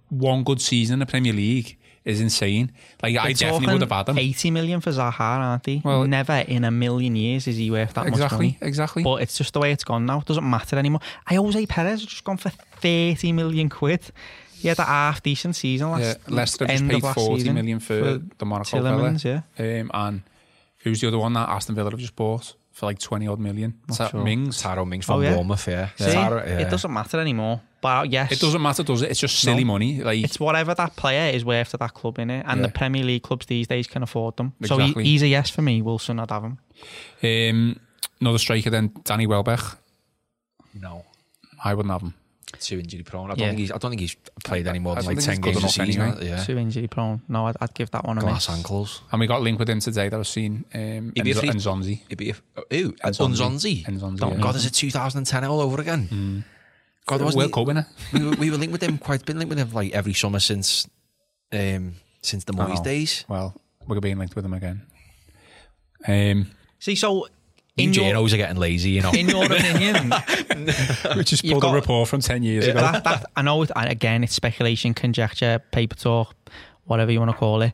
[0.10, 2.72] one good season in the Premier League is insane.
[3.04, 4.18] Like I They're definitely would have had him.
[4.18, 5.82] 80 million for Zaha, aren't they?
[5.84, 8.58] Well- Never in a million years is he worth that much money.
[8.62, 9.04] exactly.
[9.04, 10.20] But it's just the way it's gone now.
[10.20, 11.02] It doesn't matter anymore.
[11.30, 14.02] Ayoze Perez has just gone for 30 million quid.
[14.54, 17.94] He had a half decent season last Yeah, Leicester just paid forty million for,
[18.40, 19.44] the Monaco Tielemans, fella.
[19.60, 19.82] yeah.
[19.82, 20.22] Um, and
[20.80, 23.74] who's the other one that Aston Villa have just bought for like twenty odd million?
[23.90, 24.24] Is that sure.
[24.24, 24.62] Mings?
[24.62, 25.34] Tyrone Mings from Oh, yeah?
[25.34, 25.90] Bournemouth, yeah.
[25.96, 26.60] See, Taro- yeah.
[26.60, 27.62] it doesn't matter anymore.
[27.82, 29.12] But yes, It doesn't matter, does it?
[29.12, 29.74] It's just silly No.
[29.74, 30.02] money.
[30.02, 33.04] Like It's whatever that player is worth to that club in it, and the Premier
[33.04, 34.54] League clubs these days can afford them.
[34.66, 35.82] So he, he's a yes for me.
[35.82, 36.58] Wilson, I'd have him.
[37.24, 37.80] um,
[38.22, 39.60] another striker then, Danny Welbeck.
[40.74, 41.04] No.
[41.64, 42.14] I wouldn't have him.
[42.60, 43.26] Too injury prone.
[43.30, 43.48] I don't, Yeah.
[43.50, 45.54] think he's, I don't think he's played any more than don't like 10 he's good
[45.54, 46.02] games a season.
[46.02, 46.28] anyway.
[46.28, 46.44] Yeah.
[46.44, 47.22] Too injury prone.
[47.28, 48.58] No, I'd, I'd give that one a Glass miss.
[48.58, 49.02] ankles.
[49.12, 50.64] And we got linked with him today that I've seen.
[50.74, 52.02] Um, He'd be a Enzo- free- Enzonzi.
[52.08, 52.36] It'd be a,
[52.74, 53.86] ooh, and Nzonzi.
[53.86, 53.86] Unzonzi.
[53.86, 54.38] Nzonzi, Oh, yeah.
[54.42, 56.44] God, is it 2010 all over again?
[57.06, 57.88] God, wasn't World Cup winner.
[58.14, 60.40] we, were, we were linked with him quite been linked with him like every summer
[60.40, 60.88] since
[61.54, 63.24] um since the Moyes days.
[63.30, 63.56] Well,
[63.88, 64.82] we're being linked with him again.
[66.08, 67.32] Um, See, so You
[67.78, 69.12] in your, are getting lazy, you know.
[69.12, 70.10] in your opinion,
[71.24, 72.80] just You've pulled a report from 10 years ago.
[72.82, 76.36] that, that, I know, and again, it's speculation, conjecture, paper talk,
[76.86, 77.74] whatever you want to call it.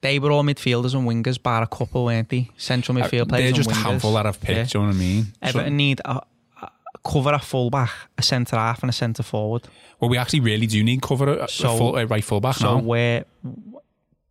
[0.00, 2.48] They were all midfielders and wingers, bar a couple, weren't they?
[2.56, 3.32] Central midfield players.
[3.32, 3.90] Uh, They're just a and wingers.
[3.90, 4.64] handful that I've picked, Yeah.
[4.64, 5.26] do you know what I mean?
[5.42, 6.20] Everton So- need a,
[6.62, 6.70] a
[7.04, 9.62] cover a fullback, a centre half, and a centre forward.
[9.98, 12.56] well, we actually really do need cover a, So- a full, a right full back
[12.56, 12.82] So now.
[12.82, 13.24] where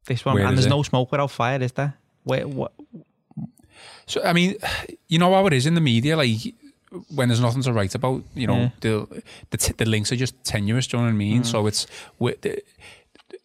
[0.06, 0.70] this one, Where and there's it?
[0.70, 1.96] no smoke without fire, is there?
[2.24, 2.72] Where what?
[4.08, 4.56] So I mean,
[5.08, 6.56] you know how it is in the media, like
[7.14, 8.70] when there's nothing to write about, you know, Yeah.
[8.80, 10.88] the the, t- the links are just tenuous.
[10.88, 11.42] Do you know what I mean?
[11.42, 11.46] Mm.
[11.46, 11.86] So it's
[12.20, 12.62] the,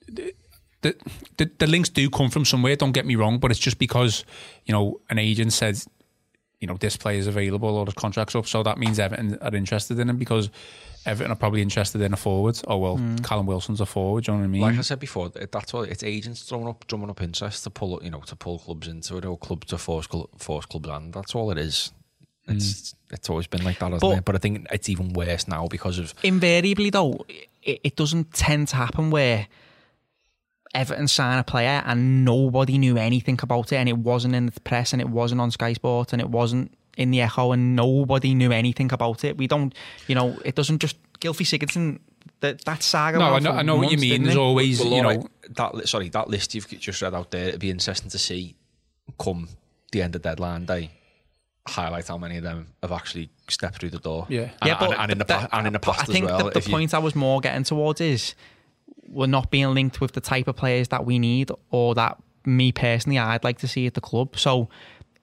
[0.08, 0.34] the,
[0.82, 0.94] the,
[1.36, 2.76] the the links do come from somewhere.
[2.76, 4.24] Don't get me wrong, but it's just because
[4.66, 5.76] you know an agent said,
[6.62, 9.54] you know, this player is available or the contract's up, so that means Everton are
[9.54, 10.48] interested in him because
[11.04, 12.58] Everton are probably interested in a forward.
[12.68, 13.16] Oh well, hmm.
[13.16, 14.24] Callum Wilson's a forward.
[14.24, 14.62] Do you know what I mean?
[14.62, 18.00] Like I said before, that's what it's agents drumming up, drumming up interest to pull,
[18.04, 21.10] you know, to pull clubs into it, or club to force, cl- force clubs on.
[21.10, 21.90] That's all it is.
[22.46, 23.14] It's hmm.
[23.14, 24.24] it's always been like that, hasn't But- it?
[24.24, 27.26] But I think it's even worse now because of invariably though,
[27.62, 29.48] it, it doesn't tend to happen where
[30.74, 34.60] Everton sign a player and nobody knew anything about it, and it wasn't in the
[34.60, 38.34] press, and it wasn't on Sky Sports, and it wasn't in the Echo, and nobody
[38.34, 39.36] knew anything about it.
[39.36, 39.74] We don't,
[40.08, 41.98] you know, it doesn't just Gylfi Sigurdsson.
[42.40, 43.18] That that saga.
[43.18, 44.24] no, I know, I know what you mean.
[44.24, 44.38] There's it?
[44.40, 47.48] always, Well, you know, right, that sorry that list you've just read out there.
[47.48, 48.56] It'd be interesting to see
[49.18, 49.48] come
[49.92, 50.90] the end of deadline day.
[51.68, 54.26] Highlight how many of them have actually stepped through the door.
[54.28, 54.40] Yeah.
[54.40, 56.24] and, yeah, but and, and in the that- pa- and in the past I think
[56.24, 56.38] as well.
[56.46, 58.34] the, the if you- point I was more getting towards is
[59.12, 62.72] we're not being linked with the type of players that we need or that me
[62.72, 64.38] personally I'd like to see at the club.
[64.38, 64.68] So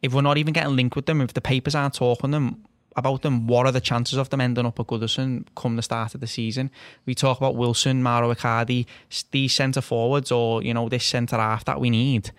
[0.02, 2.64] if we're not even getting linked with them, if the papers aren't talking them
[2.96, 6.16] about them, what are the chances of them ending up at Goodison come the start
[6.16, 6.72] of the season?
[7.06, 8.86] We talk about Wilson, Mauro Icardi,
[9.32, 12.32] these centre forwards, or you know this centre half that we need.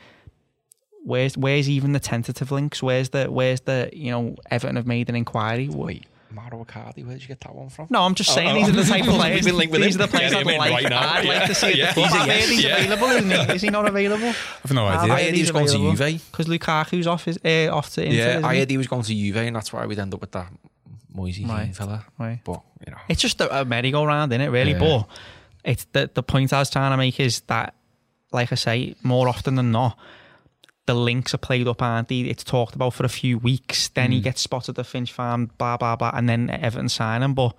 [1.05, 2.83] Where's where's even the tentative links?
[2.83, 5.69] Where's the where's the you know Everton have made an inquiry?
[5.69, 7.87] Wait, Mauro Icardi, where did you get that one from?
[7.90, 9.45] No, I'm just saying these are the type of players.
[9.47, 10.03] You've been these him.
[10.03, 10.71] are the players Yeah, I'd I'm like.
[10.71, 11.12] right now.
[11.12, 12.07] I'd like to see at Yeah, the club.
[12.11, 12.77] he's a I've heard yes, he's yeah.
[12.77, 13.55] available, isn't he?
[13.57, 14.29] Is he not available?
[14.64, 15.12] I've no idea.
[15.14, 16.31] I heard he was going to Juve.
[16.31, 18.16] because Lukaku's off his uh, off to Inter.
[18.16, 18.59] Yeah, isn't I he?
[18.61, 20.53] heard he was going to Juve, and that's why we'd end up with that
[21.12, 21.75] Moisey Right.
[21.75, 22.05] fella.
[22.19, 22.40] Right.
[22.45, 24.49] But you know, It's just a, a merry-go-round, isn't it?
[24.51, 24.79] Really, Yeah.
[24.79, 25.09] but
[25.64, 27.75] it's the the point I was trying to make is that,
[28.33, 29.99] like I say, more often than not,
[30.94, 32.20] the links are played up, aren't they?
[32.20, 34.12] It's talked about for a few weeks, then Hmm.
[34.12, 37.35] he gets spotted at Finch Farm, blah blah blah, and then Everton sign him.
[37.35, 37.55] But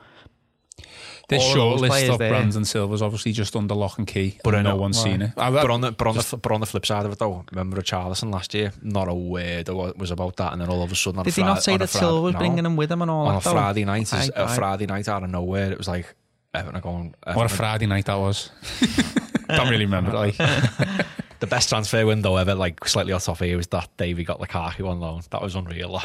[1.30, 2.30] This all of short list of there.
[2.30, 5.12] brands and silvers obviously just under lock and key, But but I no one's Right.
[5.12, 5.32] seen it.
[5.38, 7.46] I, but on the but on the, but on the flip side of it though,
[7.52, 8.74] remember Charlison last year?
[8.82, 11.44] Not a word was about that, and then all of a sudden, did a he
[11.44, 12.40] not say that Fri- Silva was no.
[12.40, 13.42] bringing him with him and all on that?
[13.42, 13.52] a though?
[13.54, 14.12] Friday night?
[14.12, 16.14] is- I- A I- Friday night out of nowhere, it was like
[16.54, 17.16] Everton are going.
[17.34, 18.50] what a Friday night that was.
[19.48, 20.12] Don't really remember.
[20.14, 20.36] Like,
[21.42, 24.88] The best transfer window ever, like slightly off here, was that day we got Lukaku
[24.88, 25.22] on loan.
[25.32, 25.92] That was unreal.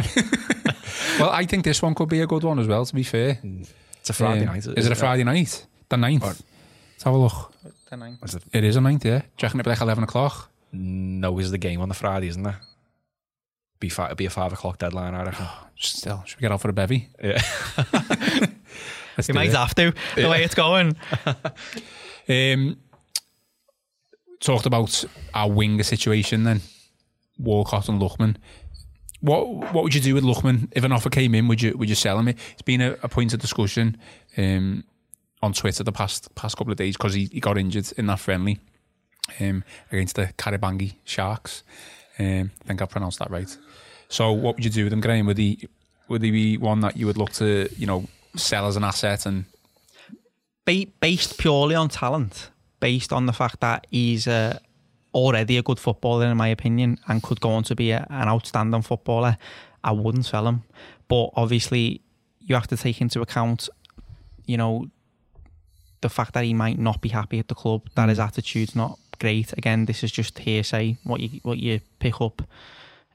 [1.20, 2.84] well, I think this one could be a good one as well.
[2.84, 3.38] To be fair,
[4.00, 4.66] it's a Friday Um, night.
[4.66, 5.66] Is it a Friday night?
[5.88, 6.22] The 9th.
[6.22, 7.52] Or- Let's have a look.
[8.24, 8.42] Is it?
[8.52, 9.18] It is a ninth, yeah.
[9.18, 10.50] Do you reckon it'll be like eleven o'clock?
[10.72, 12.58] No, because the game on the Friday, isn't there?
[13.78, 15.46] Be fi- it'd be a five o'clock deadline, I reckon.
[15.76, 17.10] Still, should we get out for a bevy?
[17.22, 17.42] Yeah.
[19.16, 19.54] Let's We do might it.
[19.54, 20.96] have to, the way it's going.
[22.28, 22.78] Um,
[24.40, 26.60] talked about our winger situation then,
[27.38, 28.36] Walcott and Lookman.
[29.20, 31.48] What what would you do with Lookman if an offer came in?
[31.48, 32.28] Would you would you sell him?
[32.28, 33.96] It's been a, a point of discussion
[34.36, 34.84] um,
[35.42, 38.20] on Twitter the past past couple of days because he, he got injured in that
[38.20, 38.58] friendly
[39.40, 41.62] um, against the Kariobangi Sharks.
[42.18, 43.56] Um, I think I pronounced that right.
[44.08, 45.26] So what would you do with him, Graham?
[45.26, 45.68] Would he
[46.08, 49.26] would he be one that you would look to you know sell as an asset
[49.26, 49.46] and
[50.66, 54.58] based purely on talent, based on the fact that he's uh,
[55.14, 58.28] already a good footballer, in my opinion, and could go on to be a, an
[58.28, 59.38] outstanding footballer,
[59.82, 60.62] I wouldn't sell him.
[61.08, 62.02] But obviously,
[62.40, 63.68] you have to take into account,
[64.44, 64.86] you know,
[66.00, 68.98] the fact that he might not be happy at the club, that his attitude's not
[69.18, 69.52] great.
[69.54, 72.42] Again, this is just hearsay, what you what you pick up.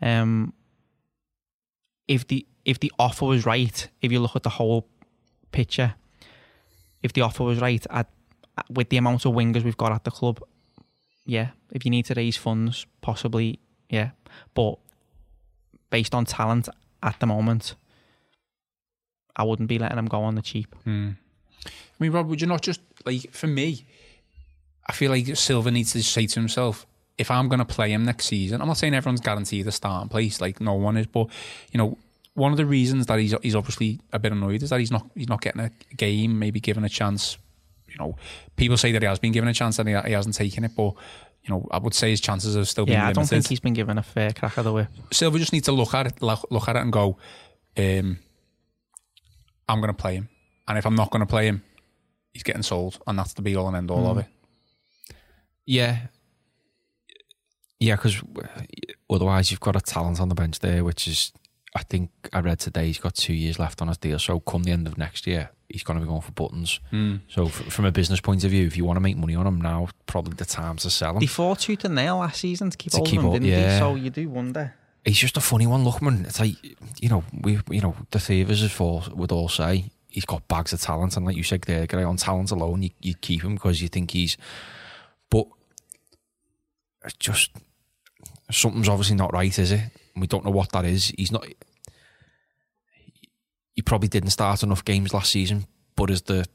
[0.01, 0.53] Um,
[2.07, 4.87] if the if the offer was right, if you look at the whole
[5.51, 5.93] picture,
[7.03, 8.09] if the offer was right at
[8.69, 10.41] with the amount of wingers we've got at the club,
[11.25, 11.49] yeah.
[11.71, 14.11] If you need to raise funds, possibly, yeah.
[14.53, 14.75] But
[15.89, 16.67] based on talent
[17.03, 17.75] at the moment,
[19.35, 20.75] I wouldn't be letting him go on the cheap.
[20.83, 21.11] Hmm.
[21.65, 21.69] I
[21.99, 23.85] mean, Rob, would you not just like for me?
[24.87, 26.85] I feel like Silva needs to say to himself,
[27.17, 30.09] if I'm going to play him next season, I'm not saying everyone's guaranteed a starting
[30.09, 31.27] place, like no one is, but
[31.71, 31.97] you know,
[32.33, 35.09] one of the reasons that he's he's obviously a bit annoyed is that he's not
[35.15, 37.37] he's not getting a game, maybe given a chance.
[37.91, 38.15] You know,
[38.55, 40.71] people say that he has been given a chance and he, he hasn't taken it,
[40.75, 40.93] but
[41.43, 43.59] you know, I would say his chances have still been Yeah, I don't think he's
[43.59, 44.87] been given a fair crack of the whip.
[45.11, 47.17] Silva just needs to look at it, look look at it, and go,
[47.77, 48.19] um,
[49.67, 50.29] "I'm going to play him,"
[50.67, 51.63] and if I'm not going to play him,
[52.33, 54.27] he's getting sold, and that's the be all and end all of it.
[55.65, 56.07] Yeah.
[57.79, 58.21] Yeah, because
[59.09, 61.31] otherwise you've got a talent on the bench there, which is,
[61.75, 64.19] I think I read today he's got two years left on his deal.
[64.19, 66.79] So come the end of next year, he's going to be going for buttons.
[66.89, 67.17] Hmm.
[67.27, 69.45] So f- from a business point of view, if you want to make money on
[69.47, 71.19] him now, probably the time to sell him.
[71.19, 73.79] They fought tooth and nail last season to keep To hold keep him, didn't yeah.
[73.79, 74.73] So you do wonder.
[75.05, 76.25] he's just a funny one, Lookman.
[76.25, 76.55] It's like
[77.01, 80.47] you know, we you know, the three of us for would all say he's got
[80.47, 83.43] bags of talent, and like you said there, Gray, on talent alone, you you keep
[83.43, 84.37] him because you think he's,
[85.29, 85.47] but
[87.05, 87.51] it's just
[88.51, 89.81] something's obviously not right, is it?
[90.15, 91.13] We don't know what that is.
[91.17, 91.45] He's not.
[93.75, 96.45] He probably didn't start enough games last season, but is the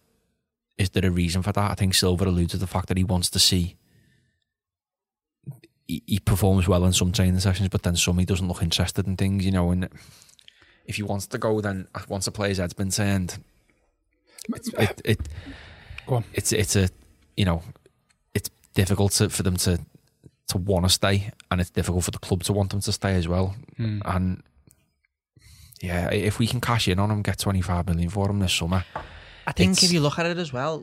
[0.77, 1.71] is there a reason for that?
[1.71, 3.77] I think Silva alluded to the fact that he wants to see
[5.87, 9.07] he, he performs well in some training sessions, but then some he doesn't look interested
[9.07, 9.71] in things, you know.
[9.71, 9.89] And
[10.85, 13.39] if he wants to go, then once a player's head's been turned,
[14.49, 15.29] it's, it, it,
[16.33, 16.89] it's it's a
[17.37, 17.63] you know
[18.35, 19.79] it's difficult to, for them to
[20.49, 23.15] to want to stay, and it's difficult for the club to want them to stay
[23.15, 23.55] as well.
[23.77, 24.01] Hmm.
[24.05, 24.43] And
[25.81, 28.53] yeah, if we can cash in on him, get twenty five million for him this
[28.55, 28.85] summer,
[29.47, 30.83] I think It's- if you look at it as well,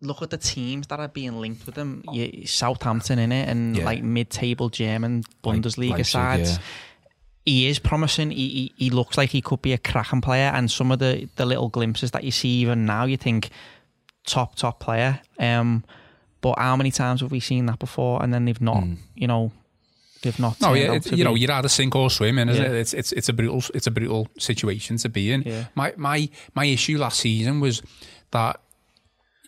[0.00, 2.04] look at the teams that are being linked with him.
[2.12, 3.84] You, Southampton in it, and Yeah.
[3.84, 6.50] like mid-table German Like Bundesliga Leipzig, sides.
[6.52, 6.58] yeah.
[7.46, 8.30] He is promising.
[8.30, 11.28] He, he he looks like he could be a cracking player, and some of the
[11.36, 13.50] the little glimpses that you see even now, you think
[14.26, 15.20] top top player.
[15.38, 15.84] Um,
[16.40, 18.22] but how many times have we seen that before?
[18.22, 18.94] And then they've not, Hmm.
[19.14, 19.52] you know,
[20.24, 20.60] they've not.
[20.60, 22.62] No, yeah, it, you know, you'd either sink or swim and Yeah.
[22.62, 22.72] it?
[22.72, 25.42] It's it's it's a brutal it's a brutal situation to be in.
[25.42, 25.66] Yeah.
[25.76, 27.80] My my my issue last season was
[28.32, 28.60] that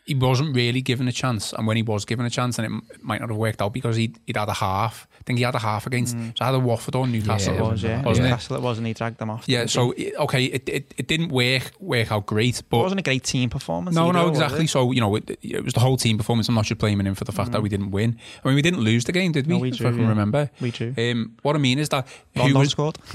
[0.06, 2.70] he wasn't really given a chance, and when he was given a chance, and it
[2.70, 5.08] m- might not have worked out because he he'd had a half.
[5.20, 8.02] I think he had a half against so either Watford or Newcastle, it was, yeah.
[8.02, 8.30] wasn't it?
[8.30, 8.86] Newcastle, it wasn't.
[8.86, 9.44] He dragged them off.
[9.48, 9.66] Yeah.
[9.66, 13.02] So it, okay, it, it it didn't work work out great, it but wasn't a
[13.02, 13.96] great team performance.
[13.96, 14.68] no, either, no, exactly.
[14.68, 16.48] So you know, it, it was the whole team performance.
[16.48, 18.16] I'm not just blaming him for the fact that we didn't win.
[18.44, 19.54] I mean, we didn't lose the game, did we?
[19.54, 20.08] No, we if I can yeah.
[20.08, 20.50] remember.
[20.60, 20.94] We drew.
[20.96, 22.98] Um, what I mean is that who was scored.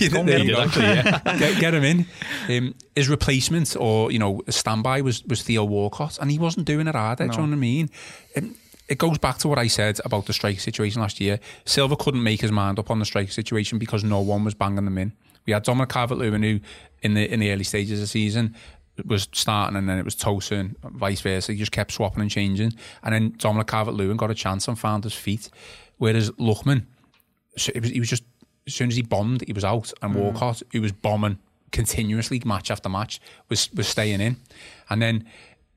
[0.00, 2.06] Yeah, Go there get you get, get him in.
[2.48, 5.64] Um, his replacement or you know a standby was was Theo
[5.94, 7.26] Walcott, and he wasn't doing it either.
[7.26, 7.90] Do you know what I mean?
[8.36, 8.54] Um,
[8.88, 11.40] it goes back to what I said about the strike situation last year.
[11.64, 14.84] Silva couldn't make his mind up on the strike situation because no one was banging
[14.84, 15.12] them in.
[15.46, 16.60] We had Dominic Calvert-Lewin who,
[17.02, 18.54] in the in the early stages of the season,
[19.06, 21.52] was starting, and then it was Tosun and vice versa.
[21.52, 25.04] He just kept swapping and changing, and then Dominic Calvert-Lewin got a chance and found
[25.04, 25.50] his feet,
[25.96, 26.86] whereas Lookman
[27.56, 28.24] so it was, he was just
[28.66, 31.38] as soon as he bombed, he was out, and Walcott, who was bombing
[31.70, 34.36] continuously match after match, was was staying in,
[34.90, 35.24] and then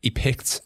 [0.07, 0.61] he picked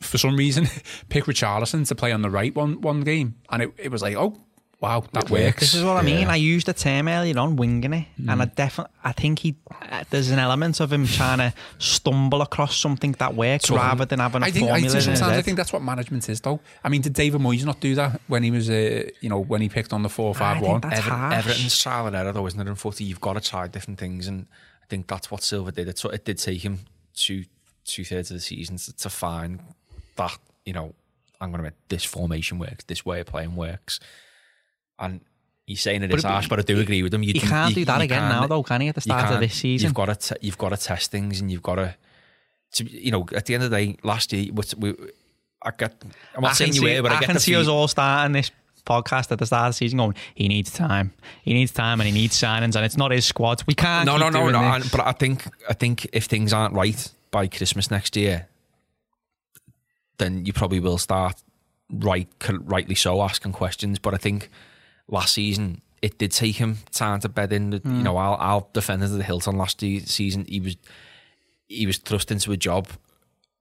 [0.00, 0.66] for some reason
[1.08, 4.16] picked Richarlison to play on the right one one game, and it, it was like
[4.16, 4.36] oh
[4.80, 5.60] wow that works.
[5.60, 6.28] This is what I mean.
[6.28, 10.04] I used the term earlier on, winging it, and I definitely, I think he, uh,
[10.10, 14.18] there's an element of him trying to stumble across something that works So, rather than
[14.20, 16.28] having a I think, I formula think in his sometimes I think that's what management
[16.28, 16.60] is, though.
[16.84, 19.60] I mean, did David Moyes not do that when he was, uh, you know, when
[19.60, 20.80] he picked on the four I five think one?
[20.82, 21.36] that's Ever- harsh.
[21.38, 22.66] Everton's trial and error, though, isn't it?
[22.68, 24.46] In footy, you've got to try different things, and
[24.82, 25.88] I think that's what Silva did.
[25.88, 26.80] It, so it did take him
[27.14, 27.44] two
[27.84, 29.60] two thirds of the season to, to find
[30.16, 30.94] that you know
[31.40, 34.00] I'm going to make this formation works, this way of playing works,
[34.98, 35.20] and.
[35.66, 37.22] He's saying it is harsh, but I do agree with him.
[37.22, 38.88] You, can- can't you- do that you again now, though, can he?
[38.88, 41.48] At the start of this season, you've got to you've got to test things, and
[41.48, 41.94] you've got to,
[42.72, 44.94] to you know, at the end of the day, last year, we, we,
[45.62, 45.94] I get.
[46.34, 47.86] I'm not I saying you were, but I, I get can see feel- us all
[47.86, 48.50] starting this
[48.84, 51.12] podcast at the start of the season going, he needs time.
[51.44, 53.62] He needs time and he needs signings and it's not his squad.
[53.68, 54.78] We can't No, no, no, no.
[54.80, 54.90] this.
[54.90, 58.48] But I think I think if things aren't right by Christmas next year,
[60.18, 61.42] then you probably will start
[61.90, 63.98] right, rightly so, asking questions.
[63.98, 64.50] But I think
[65.08, 67.70] last season it did take him time to bed in.
[67.70, 68.02] The, You mm.
[68.02, 70.44] know, I'll, I'll defend him to the Hilton last season.
[70.48, 70.76] He was
[71.68, 72.88] he was thrust into a job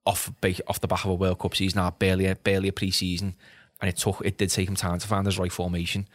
[0.05, 0.31] off
[0.67, 3.35] off the back of a World Cup season, barely a, barely a pre-season,
[3.81, 6.07] and it took it did take him time to find his right formation.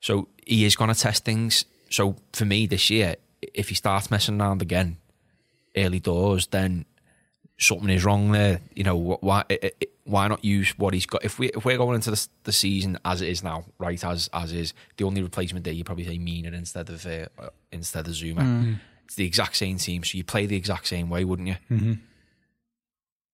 [0.00, 1.64] So he is going to test things.
[1.90, 3.16] So for me this year,
[3.54, 4.96] if he starts messing around again
[5.76, 6.86] early doors, then
[7.58, 8.60] something is wrong there.
[8.74, 9.44] You know why?
[10.04, 11.24] Why not use what he's got?
[11.24, 14.28] If we if we're going into the, the season as it is now, right as
[14.32, 18.06] as is, the only replacement there you probably say Mina instead of uh, uh, instead
[18.06, 18.78] of Zouma.
[19.04, 21.56] It's the exact same team, so you play the exact same way, wouldn't you?
[21.70, 21.92] Mm-hmm.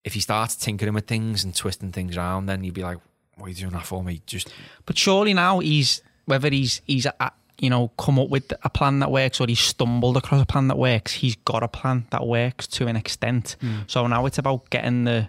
[0.05, 2.99] If he starts tinkering with things and twisting things around, then you'd be like,
[3.37, 4.53] "What are you doing that for me?" Just
[4.85, 8.99] But surely now he's, whether he's, he's uh, you know, come up with a plan
[9.01, 12.27] that works or he's stumbled across a plan that works, he's got a plan that
[12.27, 13.57] works to an extent.
[13.61, 13.81] Hmm.
[13.87, 15.29] So now it's about getting the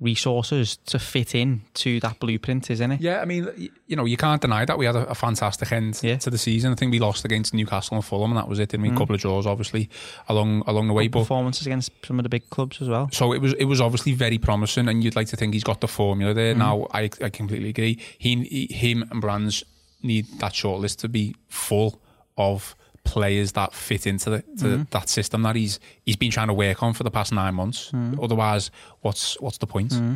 [0.00, 3.00] resources to fit in to that blueprint, isn't it?
[3.00, 6.00] Yeah, I mean, you know, you can't deny that we had a, a fantastic end
[6.02, 6.16] Yeah.
[6.16, 6.72] to the season.
[6.72, 8.70] I think we lost against Newcastle and Fulham, and that was it.
[8.70, 8.90] Didn't we?
[8.90, 9.88] A couple of draws, obviously,
[10.28, 11.06] along along the way.
[11.08, 13.08] But Performances against some of the big clubs as well.
[13.12, 15.80] so it was it was obviously very promising, and you'd like to think he's got
[15.80, 16.52] the formula there.
[16.54, 16.58] Hmm.
[16.58, 17.98] Now, I I completely agree.
[18.18, 19.62] He, he him and Brands
[20.04, 22.00] need that shortlist to be full
[22.36, 22.74] of
[23.04, 24.82] players that fit into the to mm-hmm.
[24.90, 27.90] that system that he's he's been trying to work on for the past nine months.
[27.90, 28.22] Mm-hmm.
[28.22, 29.90] Otherwise, what's what's the point?
[29.92, 30.14] Mm-hmm.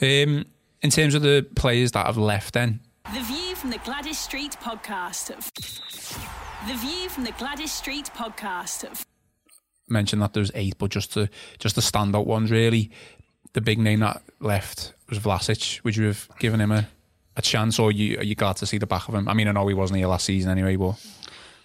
[0.00, 0.44] Um,
[0.82, 2.80] in terms of the players that have left, then
[3.12, 5.26] The View from the Gwladys Street podcast.
[6.66, 9.04] The View from the Gwladys Street podcast.
[9.88, 12.90] mentioned that there's eight, but just to just the standout ones really.
[13.54, 15.82] The big name that left was Vlasic.
[15.82, 16.86] Would you have given him a,
[17.38, 19.28] a chance, or you are you glad to see the back of him?
[19.28, 20.94] I mean, I know he wasn't here last season anyway, but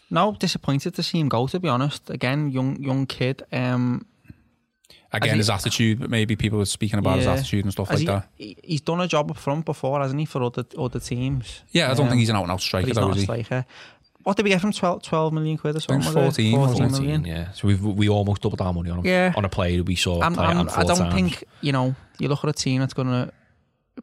[0.09, 1.47] No, disappointed to see him go.
[1.47, 3.43] To be honest, again, young young kid.
[3.51, 4.05] Um,
[5.11, 5.99] again, he- his attitude.
[5.99, 8.63] but Maybe people were speaking about his attitude and stuff Has like he, that.
[8.63, 11.61] He's done a job up front before, hasn't he, for other other teams?
[11.71, 13.27] Yeah, I don't Um, think he's an out and out striker, he's though, not is
[13.29, 13.43] a he?
[13.43, 13.65] striker.
[14.23, 16.23] What did we get from 12, 12 million quid or think something?
[16.23, 16.51] was it?
[16.53, 17.25] 14, 14 million.
[17.25, 17.51] yeah.
[17.51, 19.05] So we we almost doubled our money on him.
[19.05, 19.33] Yeah.
[19.35, 21.95] on a player we saw I'm, play I'm, I'm, I don't think you know.
[22.19, 23.33] You look at a team that's going to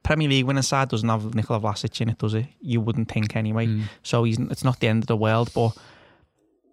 [0.02, 2.46] Premier League winning side doesn't have Nikola Vlasic in it, does it?
[2.60, 3.66] You wouldn't think anyway.
[3.66, 3.82] Mm.
[4.02, 5.50] So he's it's not the end of the world.
[5.54, 5.76] But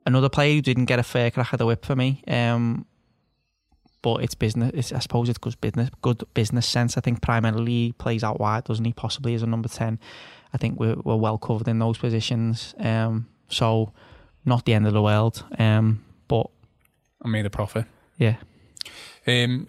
[0.05, 2.23] another player who didn't get a fair crack of the whip for me.
[2.27, 2.85] Um,
[4.03, 4.71] but it's business.
[4.73, 6.97] It's, I suppose it's good business, good business sense.
[6.97, 8.93] I think primarily he plays out wide, doesn't he?
[8.93, 9.99] Possibly as a number ten.
[10.53, 12.75] I think we're we're well covered in those positions.
[12.79, 13.91] Um, so
[14.45, 15.43] not the end of the world.
[15.57, 16.47] Um, but
[17.23, 17.85] I made a profit.
[18.17, 18.35] yeah,
[19.27, 19.67] Um,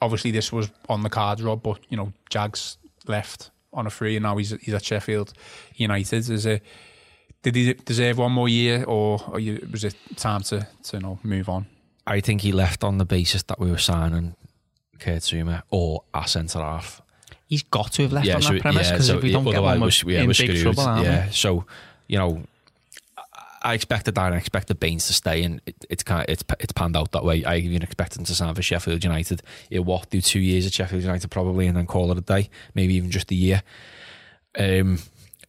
[0.00, 2.76] obviously, this was on the cards, Rob, but you know, Jags
[3.08, 5.32] left on a free, and now he's he's at Sheffield
[5.76, 6.28] United.
[6.30, 6.62] Is it?
[7.42, 11.02] Did he deserve one more year, or, or you, was it time to to you
[11.02, 11.66] know, move on?
[12.06, 14.34] I think he left on the basis that we were signing
[14.98, 17.00] Kurt Zouma or our centre half.
[17.48, 19.80] he's got to have left on that premise because so if we don't get otherwise
[19.80, 20.62] one, we're, we're- yeah, in we're big screwed.
[20.62, 21.64] trouble, aren't yeah, so
[22.08, 22.42] you know,
[23.62, 24.26] I- I expected that.
[24.26, 27.12] and I expected Baines to stay, and it, it's kind of, it's it's panned out
[27.12, 27.44] that way.
[27.44, 29.42] I even expected him to sign for Sheffield United.
[29.70, 32.50] He'll what do two years at Sheffield United probably, and then call it a day.
[32.74, 33.62] Maybe even just a year.
[34.58, 34.98] Um,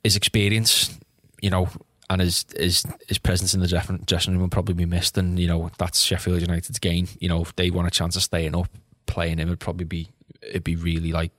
[0.03, 0.97] his experience,
[1.41, 1.69] you know,
[2.09, 3.67] and his his his presence in the
[4.05, 5.17] dressing room will probably be missed.
[5.17, 7.07] And you know, that's Sheffield United's gain.
[7.19, 8.69] You know, if they want a chance of staying up,
[9.05, 10.09] playing him would probably be
[10.41, 11.31] it'd be really like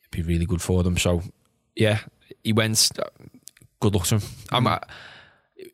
[0.00, 0.98] it'd be really good for them.
[0.98, 1.22] So
[1.74, 2.00] yeah,
[2.44, 2.90] he went.
[3.80, 4.22] Good luck to him.
[4.52, 4.78] I'm, uh,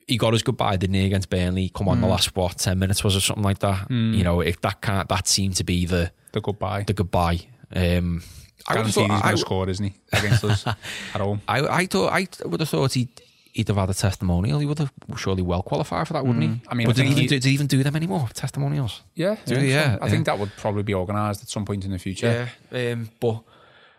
[0.07, 1.71] he got his goodbye, didn't he, against Burnley?
[1.75, 3.91] Come on, the last what ten minutes was or something like that?
[3.91, 6.85] You know, if that can't that seemed to be the The goodbye.
[6.87, 7.41] the goodbye.
[7.75, 8.23] Um,
[8.67, 10.77] I would have Guaranteed thought, he's going to score, isn't he, against us at
[11.21, 11.41] home?
[11.49, 13.09] I, I thought I would have thought he'd,
[13.53, 14.59] he'd have had a testimonial.
[14.59, 16.61] He would have surely well qualified for that, wouldn't he?
[16.69, 18.29] I mean, but I did he, do, did he even do them anymore?
[18.35, 19.03] Testimonials?
[19.15, 19.61] Yeah, Do yeah.
[19.93, 22.51] Yeah, I think that would probably be organised at some point in the future.
[22.73, 22.93] Yeah.
[22.93, 23.43] Um, but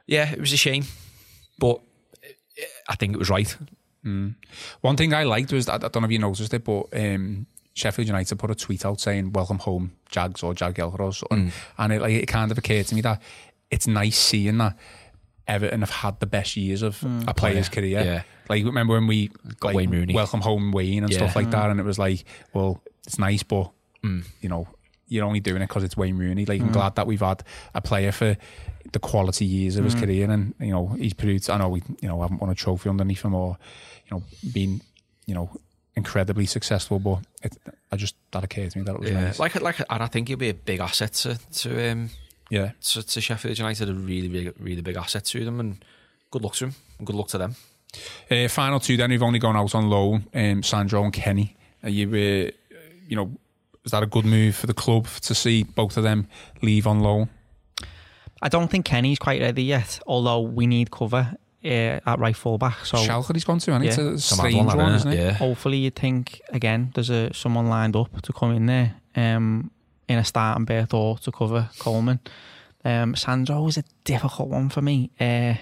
[0.06, 0.84] yeah, it was a shame.
[1.58, 1.80] But
[2.88, 3.56] I think it was right.
[4.10, 4.36] Mm.
[4.82, 7.46] One thing I liked was that I don't know if you noticed it, but um,
[7.74, 11.94] Sheffield United put a tweet out saying "Welcome home, Jags" or Jagielka or something, and
[11.94, 13.22] it like it kind of occurred to me that
[13.72, 14.76] it's nice seeing that
[15.48, 17.28] Everton have had the best years of mm.
[17.28, 18.02] a player's oh, career.
[18.02, 18.22] Yeah.
[18.50, 19.32] Like remember when we
[19.62, 20.14] like, Wayne Rooney.
[20.14, 21.20] welcome home Wayne and Yeah.
[21.20, 23.72] stuff like that, and it was like, well, it's nice, but
[24.04, 24.26] mm.
[24.42, 24.68] you know,
[25.08, 26.46] you're only doing it because it's Wayne Rooney.
[26.46, 27.44] Like I'm glad that we've had
[27.74, 28.38] a player for
[28.92, 31.50] the quality years of his career, and you know he's produced.
[31.50, 33.58] I know we you know haven't won a trophy underneath him or
[34.10, 34.82] you know been
[35.26, 35.50] you know
[35.96, 37.58] incredibly successful, but it,
[37.92, 39.40] I just that occurred to me that it was Yeah, nice.
[39.40, 42.10] like like, and I think he'll be a big asset to to um
[42.50, 42.72] yeah.
[42.82, 43.90] to, to Sheffield United.
[43.90, 45.84] A really really really big asset to them, and
[46.32, 46.76] good luck to him.
[47.04, 47.56] Good luck to them.
[48.30, 50.28] Uh, final two, then we've only gone out on loan.
[50.34, 51.58] Um, Sandro and Kenny.
[51.82, 52.52] Are you, uh,
[53.08, 53.32] you know,
[53.84, 56.28] is that a good move for the club to see both of them
[56.62, 57.30] leave on loan?
[58.42, 62.86] I don't think Kenny's quite ready yet, although we need cover uh, at right fullback.
[62.86, 64.04] So Schalke he's gone to, and it's Yeah.
[64.04, 65.20] a mad strange one, one, that, isn't it?
[65.20, 65.32] Yeah.
[65.34, 69.72] hopefully you'd think again there's a someone lined up to come in there um,
[70.08, 72.20] in a starting berth or to cover Coleman.
[72.86, 75.12] Um, Sandro is a difficult one for me.
[75.20, 75.56] Uh,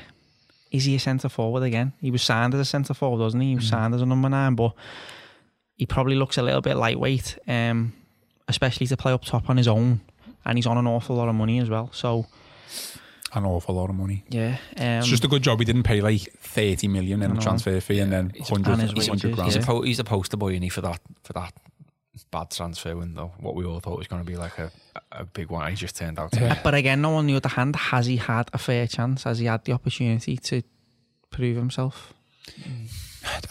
[0.71, 1.93] is he a centre forward again?
[2.01, 3.49] He was signed as a centre forward, wasn't he?
[3.49, 4.73] He was signed as a number nine, but
[5.77, 7.93] he probably looks a little bit lightweight, um,
[8.47, 10.01] especially to play up top on his own.
[10.45, 11.89] And he's on an awful lot of money as well.
[11.93, 12.27] So
[13.33, 14.23] An awful lot of money.
[14.29, 17.33] yeah, um, It's just a good job he didn't pay like 30 million in I
[17.33, 17.41] a know.
[17.41, 19.51] transfer fee and then He's 100, and 100 grand.
[19.51, 21.53] He's, a po- he's a poster boy, is he, for that for that
[22.31, 23.33] bad transfer window.
[23.39, 24.71] What we all thought was going to be like a,
[25.11, 25.69] a big one.
[25.69, 26.53] He just turned out to Yeah.
[26.55, 26.59] be.
[26.63, 29.23] But again, no, on the other hand, has he had a fair chance?
[29.23, 30.61] Has he had the opportunity to
[31.29, 32.13] prove himself?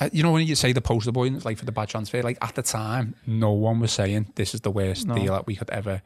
[0.01, 1.89] Uh, You know when you say the poster boy, and it's like for the bad
[1.89, 5.15] transfer, like at the time, no one was saying this is the worst No.
[5.15, 6.03] deal that we could ever.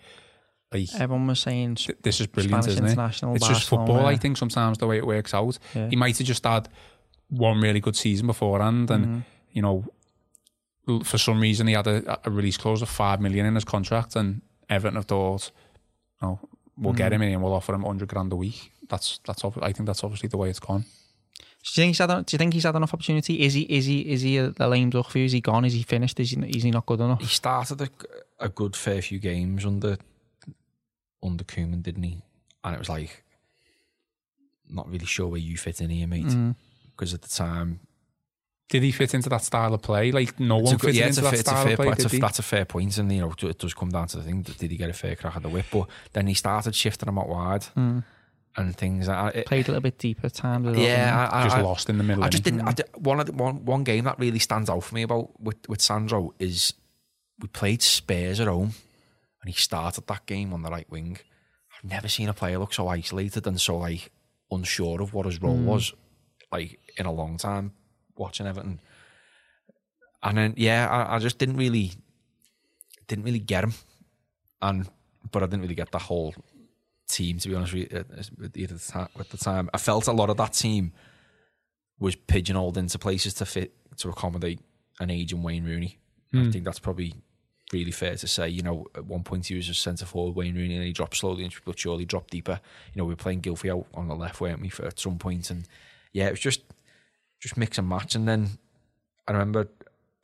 [0.73, 2.91] Like Everyone was saying th- this is brilliant, Spanish isn't it?
[2.91, 4.07] international, It's just football.
[4.07, 5.89] I think sometimes the way it works out, Yeah.
[5.89, 6.69] he might have just had
[7.29, 9.21] one really good season beforehand, and Mm-hmm.
[9.53, 9.85] you know,
[11.05, 14.17] for some reason he had a, a release clause of five million in his contract,
[14.17, 15.51] and Everton have thought,
[16.23, 16.39] "No,
[16.77, 16.99] we'll Mm-hmm.
[16.99, 19.45] get him in and we'll offer him hundred grand a week." That's that's.
[19.45, 20.83] ob- I think that's obviously the way it's gone.
[20.83, 22.27] Do you think he's had?
[22.27, 23.43] Do you think he's had enough opportunity?
[23.43, 23.63] Is he?
[23.63, 24.01] Is he?
[24.01, 25.25] Is he a, a lame duck for you?
[25.27, 25.65] Is he gone?
[25.65, 26.19] Is he finished?
[26.21, 26.41] Is he?
[26.43, 27.21] Is he not good enough?
[27.21, 27.89] He started a,
[28.41, 29.99] a good fair few games under
[31.23, 32.23] under Koeman, didn't he?
[32.65, 33.25] And it was like
[34.69, 36.27] not really sure where you fit in here, mate.
[36.27, 36.55] Mm.
[36.97, 37.81] Because at the time,
[38.69, 40.13] Did he fit into that style of play?
[40.13, 41.73] Like no one It's a- fitted yeah, into a, that fair, it's a style fair
[41.73, 41.87] of play.
[41.87, 41.97] point.
[41.97, 42.21] Did That's a, he?
[42.21, 44.71] that's a fair point, and you know, it does come down to the thing: did
[44.71, 45.67] he get a fair crack at the whip?
[45.73, 48.05] But then he started shifting them out wide Mm.
[48.57, 49.09] and things.
[49.09, 50.67] I, it, Played a little bit deeper at times.
[50.69, 52.23] as well, didn't yeah, I, I, just I, lost in the middle.
[52.23, 52.45] I just innit?
[52.45, 52.69] didn't.
[52.69, 55.41] I did, one of the, one one game that really stands out for me about
[55.41, 56.75] with with Sandro is
[57.41, 58.75] we played Spurs at home,
[59.43, 61.19] and he started that game on the right wing.
[61.77, 64.11] I've never seen a player look so isolated and so like
[64.51, 65.67] unsure of what his role hmm.
[65.67, 65.93] was,
[66.53, 67.73] like in a long time
[68.17, 68.81] watching Everton.
[70.23, 71.93] And then yeah, I, I just didn't really
[73.09, 73.75] didn't really get him,
[74.61, 74.89] and
[75.31, 76.35] but I didn't really get the whole
[77.09, 77.99] team to be honest with you.
[77.99, 80.93] At, at the, the time, I felt a lot of that team
[81.99, 84.61] was pigeonholed into places to fit to accommodate
[85.01, 85.99] an aging Wayne Rooney.
[86.35, 86.51] I hmm.
[86.51, 87.15] think that's probably
[87.73, 88.49] really fair to say.
[88.49, 91.17] You know, at one point he was a centre forward Wayne Rooney, and he dropped
[91.17, 92.61] slowly and but surely dropped deeper.
[92.93, 95.19] You know, we were playing Gylfi out on the left, weren't we, for at some
[95.19, 95.51] point.
[95.51, 95.67] and
[96.13, 96.63] yeah, it was just
[97.39, 98.15] just mix and match.
[98.15, 98.51] And then
[99.27, 99.69] I remember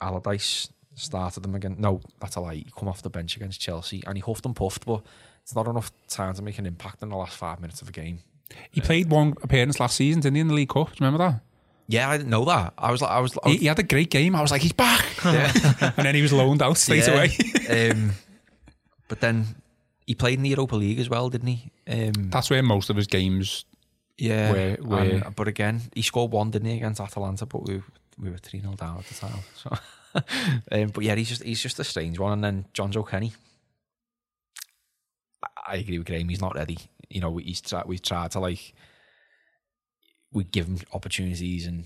[0.00, 1.76] Allardyce started them again.
[1.78, 2.54] No, that's a lie.
[2.54, 5.02] He come off the bench against Chelsea, and he huffed and puffed, but
[5.42, 7.92] it's not enough time to make an impact in the last five minutes of a
[7.92, 8.20] game.
[8.70, 10.88] He played one appearance last season, didn't he, in the League Cup?
[10.88, 11.40] Do you remember that?
[11.88, 12.74] Yeah, I didn't know that.
[12.76, 14.34] I was like, I was, I He, was he had a great game.
[14.34, 15.06] I was like, he's back.
[15.24, 17.12] and then he was loaned out straight Yeah.
[17.14, 17.90] away.
[17.92, 18.10] um,
[19.08, 19.46] but then
[20.06, 21.70] he played in the Europa League as well, didn't he?
[21.88, 23.64] Um, That's where most of his games.
[24.18, 24.50] yeah.
[24.52, 27.46] where- where- and- but again, he scored one, didn't he, against Atalanta?
[27.46, 27.82] But we
[28.18, 29.38] we were three 0 down at the time.
[29.54, 29.70] So,
[30.72, 32.32] um, but yeah, he's just he's just a strange one.
[32.32, 33.32] And then John Joe Kenny.
[35.42, 36.28] I, I agree with Graham.
[36.28, 36.78] He's not ready.
[37.08, 37.86] You know, he's tried.
[37.86, 38.74] We've tried to like
[40.36, 41.84] we give him opportunities, and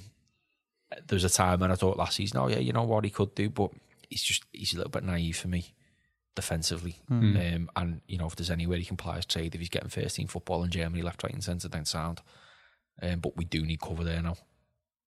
[1.07, 3.11] there was a time when I thought last season, oh yeah, you know what he
[3.11, 3.71] could do, but
[4.09, 5.73] he's just he's a little bit naive for me
[6.35, 6.97] defensively.
[7.37, 9.89] Um, and you know, if there's anywhere he can play his trade, if he's getting
[9.89, 12.21] first team football in Germany, left, right, and centre, then sound.
[13.03, 14.37] Um, but we do need cover there now.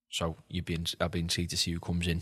[0.09, 2.21] So you've been I've been intrigued to see who comes in,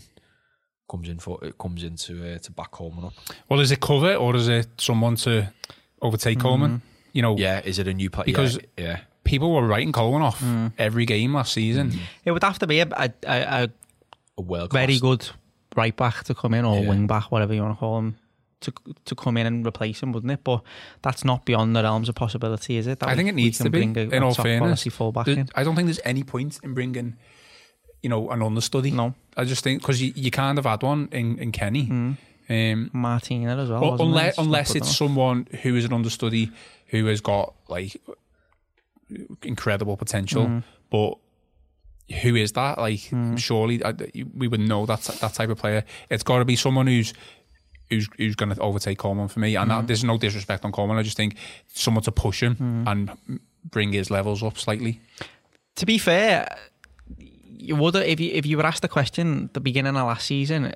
[0.90, 3.12] comes in for it comes in to uh, to back Coleman up.
[3.48, 5.52] Well, is it cover or is it someone to
[6.00, 6.82] overtake Coleman?
[7.12, 8.24] You know, Yeah, is it a new player?
[8.24, 9.00] Because- yeah, yeah.
[9.24, 10.72] People were writing Coleman off mm.
[10.78, 11.90] every game last season.
[11.90, 11.98] Mm.
[12.24, 13.70] It would have to be a, a, a,
[14.36, 15.28] a well very good
[15.76, 16.88] right back to come in or Yeah.
[16.88, 18.16] wing back, whatever you want to call him,
[18.60, 18.72] to
[19.04, 20.44] to come in and replace him, wouldn't it?
[20.44, 20.62] But
[21.02, 22.98] that's not beyond the realms of possibility, is it?
[23.00, 23.70] That I we- think it needs to be.
[23.70, 25.48] bring a, in a all fairness, fullback There- in.
[25.54, 27.16] I don't think there's any point in bringing,
[28.02, 28.90] you know, an understudy.
[28.90, 31.86] No, I just think because you, you kind of had one in, in Kenny.
[31.86, 32.16] Mm.
[32.50, 33.80] Um, Martina as well.
[33.80, 34.40] Well, unless it?
[34.42, 36.50] unless it's someone who is an understudy
[36.88, 37.96] who has got like
[39.42, 40.62] incredible potential, Mm.
[40.90, 41.14] but
[42.22, 42.78] who is that?
[42.78, 43.38] Like, Mm.
[43.38, 43.94] surely I,
[44.34, 45.84] we would know that that type of player.
[46.10, 47.14] It's got to be someone who's
[47.90, 49.56] who's who's going to overtake Coleman for me.
[49.56, 50.96] And that, there's no disrespect on Coleman.
[50.98, 51.36] I just think
[51.68, 53.10] someone to push him and
[53.70, 55.00] bring his levels up slightly.
[55.76, 56.48] to be fair,
[57.18, 60.26] you would if you if you were asked the question at the beginning of last
[60.26, 60.74] season.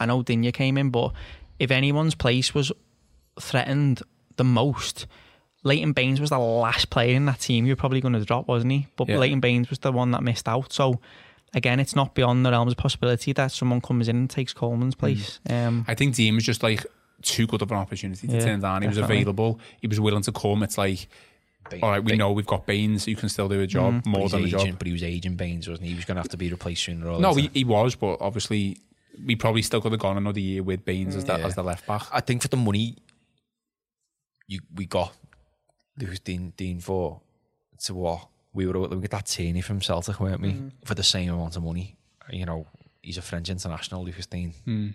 [0.00, 1.12] I know Digne came in, but
[1.58, 2.70] if anyone's place was
[3.40, 4.02] threatened
[4.36, 5.06] the most,
[5.68, 8.48] Leighton Baines was the last player in that team you were probably going to drop,
[8.48, 8.86] wasn't he?
[8.96, 9.18] But Yeah.
[9.18, 10.72] Leighton Baines was the one that missed out.
[10.72, 11.00] So
[11.54, 14.94] again, it's not beyond the realms of possibility that someone comes in and takes Coleman's
[14.94, 15.38] place.
[15.48, 16.84] Um, I think Digne was just like
[17.22, 18.82] too good of an opportunity to Yeah, turn down.
[18.82, 19.60] He was available.
[19.80, 20.62] He was willing to come.
[20.62, 21.08] It's like,
[21.70, 24.02] Ba- all right, we Ba- know we've got Baines who can still do a job
[24.04, 24.78] but more he's than a job.
[24.78, 25.90] But he was aging Baines, wasn't he?
[25.90, 27.50] He was going to have to be replaced sooner or No, later.
[27.52, 28.78] he, he was, but obviously
[29.26, 31.46] we probably still could have gone another year with Baines as, the, Yeah.
[31.46, 32.06] as the left back.
[32.12, 32.96] I think for the money
[34.46, 35.12] you we got
[35.98, 37.20] Lucas Digne Digne for
[37.80, 40.52] to what we were we got that Tierney from Celtic, weren't we?
[40.52, 40.68] Mm-hmm.
[40.84, 41.96] For the same amount of money.
[42.30, 42.66] You know,
[43.02, 44.88] he's a French international, Lucas Dean, hmm.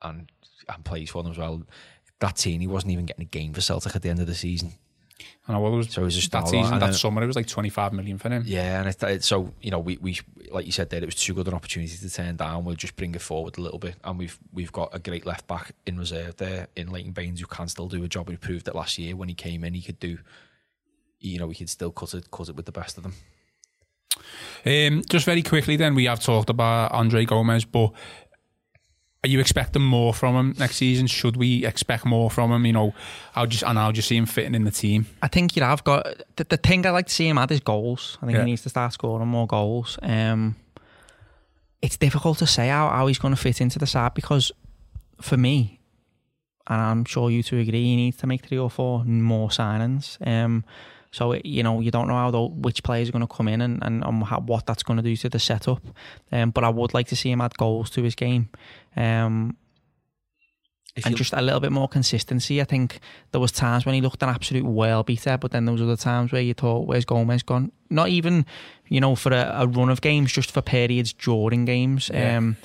[0.00, 0.30] and
[0.68, 1.62] and plays for them as well.
[2.20, 4.72] That Tierney wasn't even getting a game for Celtic at the end of the season.
[5.46, 7.48] And I was So it was just that season, that then- summer, it was like
[7.48, 8.44] 25 million for him.
[8.46, 10.18] Yeah, and it, it, so you know, we, we
[10.50, 12.64] like you said there, it was too good an opportunity to turn down.
[12.64, 15.46] We'll just bring it forward a little bit, and we've we've got a great left
[15.48, 18.28] back in reserve there in Leighton Baines who can still do a job.
[18.30, 19.74] He proved it last year when he came in.
[19.74, 20.18] He could do,
[21.18, 23.14] you know, he could still cut it cut it with the best of them.
[24.64, 27.92] Um, just very quickly, then we have talked about Andre Gomes, but
[29.24, 31.06] are you expecting more from him next season?
[31.06, 32.66] Should we expect more from him?
[32.66, 32.94] You know,
[33.32, 35.06] how just and how do you see him fitting in the team?
[35.22, 36.04] I think you have got
[36.36, 38.18] the, the thing I like to see him at is goals.
[38.20, 38.44] I think Yeah.
[38.44, 39.98] he needs to start scoring more goals.
[40.02, 40.56] Um,
[41.80, 44.50] it's difficult to say how, how he's going to fit into the side because
[45.20, 45.80] for me,
[46.68, 50.16] and I'm sure you two agree, he needs to make three or four more signings.
[50.26, 50.64] Um,
[51.12, 53.60] so you know you don't know how the, which players are going to come in
[53.60, 55.82] and and, and how, what that's going to do to the setup.
[56.32, 58.48] Um, but I would like to see him add goals to his game.
[58.96, 59.56] Um,
[60.94, 62.60] If and just a little bit more consistency.
[62.60, 63.00] I think
[63.30, 65.96] there was times when he looked an absolute well beater, but then there was other
[65.96, 68.44] times where you thought, "Where's Gomes gone?" Not even,
[68.88, 72.10] you know, for a, a run of games, just for periods during games.
[72.12, 72.38] Yeah.
[72.38, 72.56] Um,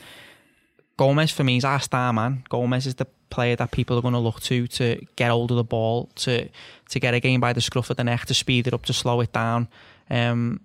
[0.97, 2.43] Gomes for me is our star man.
[2.49, 5.57] Gomes is the player that people are going to look to to get hold of
[5.57, 6.49] the ball, to
[6.89, 8.93] to get a game by the scruff of the neck, to speed it up, to
[8.93, 9.67] slow it down.
[10.09, 10.61] Um,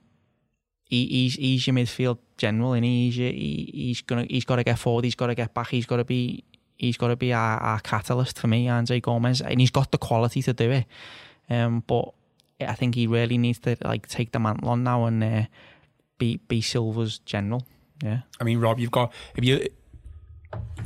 [0.85, 4.65] he, he's he's your midfield general, and he's your, he, he's gonna he's got to
[4.65, 6.45] get forward, he's got to get back, he's got to be
[6.77, 9.99] he's got to be our, our catalyst for me, Andre Gomes, and he's got the
[9.99, 10.87] quality to do it.
[11.49, 12.13] Um, but
[12.61, 15.43] I think he really needs to like take the mantle on now and uh,
[16.19, 17.67] be be Silva's general.
[18.03, 18.21] Yeah.
[18.41, 19.67] I mean, Rob, you've got if you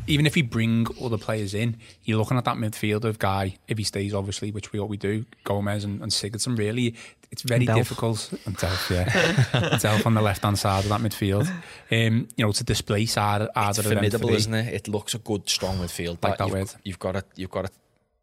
[0.06, 3.56] even if you bring other players in, you're looking at that midfield of guy.
[3.68, 6.56] If he stays, obviously, which we what we do, Gomes and, and Sigurdsson.
[6.56, 6.94] Really,
[7.30, 7.76] it's very And Delph.
[7.76, 8.32] difficult.
[8.46, 9.04] And Delph, yeah,
[9.78, 11.48] Delph on the left hand side of that midfield.
[11.90, 14.74] Um, you know, to displace either, it's either formidable, isn't it?
[14.74, 16.22] It looks a good, strong midfield.
[16.22, 16.74] Like that you've, word.
[16.84, 17.70] you've got a, you've got a,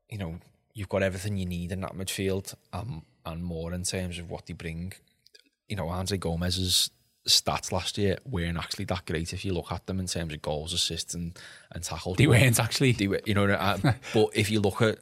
[0.09, 0.39] you know,
[0.73, 4.45] you've got everything you need in that midfield, um, and more in terms of what
[4.45, 4.93] they bring.
[5.67, 6.91] You know, Andre Gomes's
[7.27, 10.41] stats last year weren't actually that great if you look at them in terms of
[10.41, 11.37] goals, assists, and
[11.71, 12.17] and tackles.
[12.17, 12.91] They weren't actually.
[12.93, 13.77] They were, you know, uh,
[14.13, 14.99] but if you look at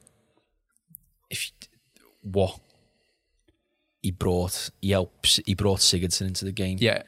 [1.30, 1.51] if
[2.22, 2.59] what
[4.01, 7.03] he brought, he helps, he brought Sigurdsson into the game Yeah,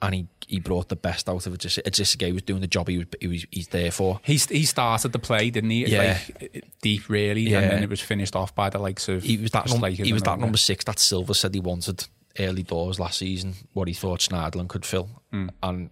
[0.00, 1.60] and he, he brought the best out of it.
[1.60, 4.20] Just, just a guy was doing the job he was, he was he's there for.
[4.22, 5.86] he he started the play, didn't he?
[5.86, 6.18] Yeah.
[6.40, 7.60] like, deep, really, Yeah.
[7.60, 9.22] and then it was finished off by the likes of.
[9.22, 12.06] He was that num- he was that number six that Silva said he wanted
[12.38, 13.54] early doors last season.
[13.72, 15.90] What he thought Schneiderlin could fill, and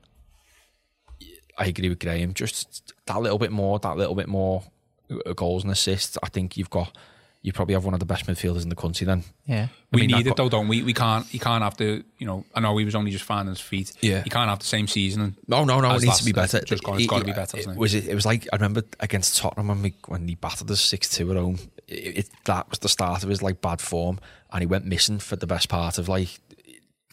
[1.59, 2.35] I agree with Graham.
[2.35, 4.63] Just that little bit more, that little bit more
[5.11, 6.19] uh, goals and assists.
[6.23, 6.97] I think you've got.
[7.43, 9.05] You probably have one of the best midfielders in the country.
[9.07, 9.69] Then Yeah.
[9.93, 10.83] We mean, need it co- though, don't we?
[10.83, 11.25] We can't.
[11.27, 12.03] He can't have to.
[12.19, 13.93] You know, I know he was only just finding his feet.
[14.01, 14.23] Yeah.
[14.25, 15.37] he can't have the same season.
[15.47, 15.93] No, no, no.
[15.93, 16.61] As It needs to be better.
[16.63, 17.57] Just gone, it's It- got to be better.
[17.57, 17.77] It it?
[17.77, 20.81] was it, it was like I remember against Tottenham when we when he battered us
[20.81, 21.59] six two at home.
[21.87, 24.19] It, it, that was the start of his like bad form,
[24.57, 26.41] and he went missing for the best part of like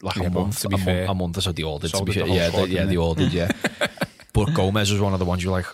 [0.02, 1.52] like Yeah, a month, to be a, fair, month, a month or so.
[1.52, 2.28] They so to be the fair.
[2.28, 3.34] yeah, they, yeah, they did.
[3.34, 3.52] Yeah,
[4.34, 5.66] but Gomes was one of the ones you're like,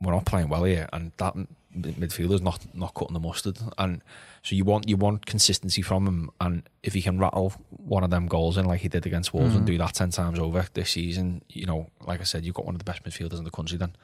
[0.00, 1.36] we're not playing well here, and that
[1.76, 4.02] midfielder's not not cutting the mustard, and
[4.42, 8.10] so you want you want consistency from him, and if he can rattle one of
[8.10, 9.68] them goals in like he did against Wolves and mm.
[9.68, 12.74] do that ten times over this season, you know, like I said, you've got one
[12.74, 13.78] of the best midfielders in the country.
[13.78, 13.94] Then,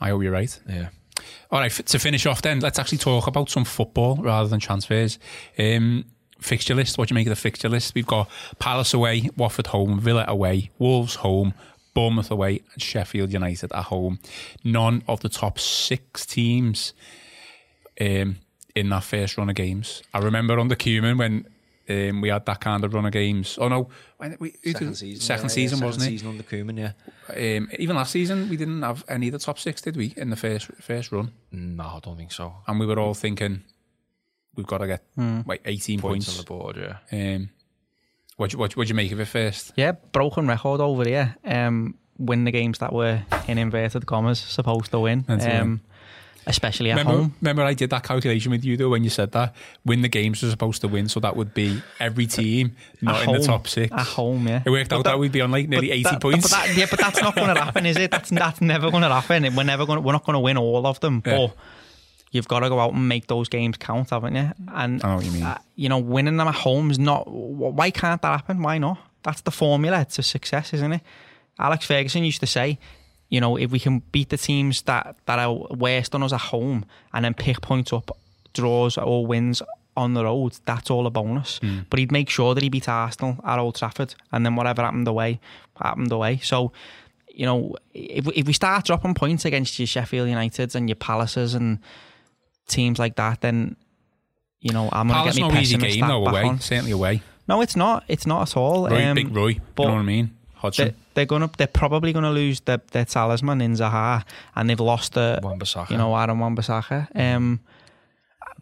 [0.00, 0.56] I hope you're right.
[0.68, 0.90] yeah,
[1.50, 5.18] All right, to finish off, then let's actually talk about some football rather than transfers.
[5.58, 6.04] Um,
[6.40, 6.98] fixture list.
[6.98, 7.94] What do you make of the fixture list?
[7.94, 11.54] We've got Palace away, Watford home, Villa away, Wolves home,
[11.94, 14.18] Bournemouth away, and Sheffield United at home.
[14.64, 16.92] None of the top six teams
[18.00, 18.36] um,
[18.74, 20.02] in that first run of games.
[20.14, 21.46] I remember under Koeman when
[21.90, 23.58] Um, we had that kind of run of games.
[23.60, 23.88] Oh no,
[24.18, 25.20] when we, Second did- season.
[25.20, 26.18] second yeah, season yeah, wasn't second it?
[26.18, 27.56] season under Koeman, yeah.
[27.56, 30.14] Um, even last season, we didn't have any of the top six, did we?
[30.16, 32.54] In the first first run, No, I don't think so.
[32.68, 33.64] and we were all thinking
[34.54, 35.02] we've got to get
[35.46, 36.38] like eighteen Points, points.
[36.38, 37.34] on the board, yeah.
[37.36, 37.50] Um,
[38.36, 39.72] what what what you make of it first?
[39.76, 41.36] Yeah, broken record over here.
[41.44, 45.24] Um, win the games that were in inverted commas supposed to win.
[45.26, 45.56] That's right.
[45.60, 45.80] Um,
[46.50, 47.34] especially at Remember, home.
[47.40, 50.42] remember, I did that calculation with you though when you said that win the games
[50.44, 53.66] are supposed to win, so that would be every team not At in the top
[53.66, 53.90] six.
[53.92, 54.62] At home, yeah.
[54.64, 56.50] It worked out that, we'd be on like nearly eighty that- points.
[56.50, 58.10] But that, yeah, but that's not going to happen, is it?
[58.10, 59.42] That's that's never going to happen.
[59.56, 60.02] We're never going.
[60.02, 61.22] We're not going to win all of them.
[61.24, 61.36] Yeah.
[61.48, 61.56] But
[62.32, 64.50] you've got to go out and make those games count, haven't you?
[64.74, 65.42] And I know what you mean.
[65.42, 67.24] uh, you know, winning them at home is not.
[67.30, 68.62] Why can't that happen?
[68.62, 68.98] Why not?
[69.22, 71.00] That's the formula to success, isn't it?
[71.58, 72.78] Alex Ferguson used to say,
[73.30, 76.40] you know, if we can beat the teams that that are worst on us at
[76.40, 78.10] home and then pick points up,
[78.52, 79.62] draws or wins
[79.96, 81.58] on the road, that's all a bonus.
[81.58, 81.80] Hmm.
[81.88, 85.08] But he'd make sure that he beat Arsenal at Old Trafford, and then whatever happened
[85.08, 85.40] away,
[85.80, 86.38] happened away.
[86.42, 86.72] So,
[87.32, 91.54] you know, if if we start dropping points against your Sheffield Uniteds and your Palaces
[91.54, 91.78] and
[92.66, 93.76] teams like that, then
[94.60, 96.60] you know I'm gonna Palace get no my easy game though back away, on.
[96.60, 97.22] certainly away.
[97.48, 98.04] No, it's not.
[98.08, 98.88] It's not at all.
[98.88, 100.36] Roy, Um, big Roy, you know what I mean?
[100.60, 100.88] Hodgson.
[100.88, 101.50] they, they're gonna.
[101.56, 105.40] They're probably gonna lose their, their talisman in Zaha, and they've lost the.
[105.42, 105.90] Wan-Bissaka.
[105.90, 107.08] You know, Aaron Wan-Bissaka.
[107.18, 107.60] Um,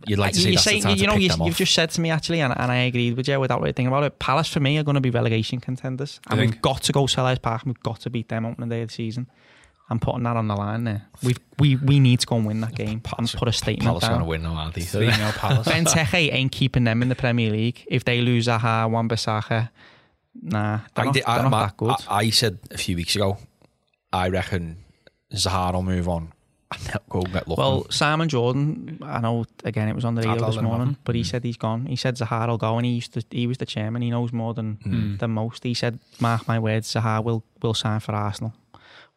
[0.06, 2.00] You'd like to see you that's say, the you know, you, you've just said to
[2.00, 4.18] me actually, and, and I agreed with you without really thinking about it.
[4.20, 7.42] Palace for me are going to be relegation contenders, and we've got to go Selhurst
[7.42, 7.62] Park.
[7.64, 9.28] and We've got to beat them opening day of the season.
[9.90, 11.06] I'm putting that on the line there.
[11.24, 13.86] We we we need to go and win that game Palace- and put a statement
[13.88, 14.18] Palace are down.
[14.18, 14.82] going to win now, aren't they?
[14.82, 15.66] 3 0 Palace.
[15.68, 17.84] Benteke ain't keeping them in the Premier League.
[17.88, 19.70] If they lose Zaha, Wan-Bissaka,
[20.34, 21.90] nah, they're I, not, did- they're I, not my- that good.
[22.08, 23.38] I, I said a few weeks ago,
[24.12, 24.76] I reckon
[25.34, 26.32] Zaha will move on
[26.72, 27.60] and they'll go get lucky.
[27.60, 30.78] Well, Simon Jordan, I know again it was on the radio this let him have
[30.78, 31.86] morning, but he said he's gone.
[31.86, 33.22] He said Zaha will go, and he used to.
[33.30, 34.02] He was the chairman.
[34.02, 35.16] He knows more than Hmm.
[35.16, 35.64] than most.
[35.64, 38.52] He said, "Mark my words, Zaha will will sign for Arsenal,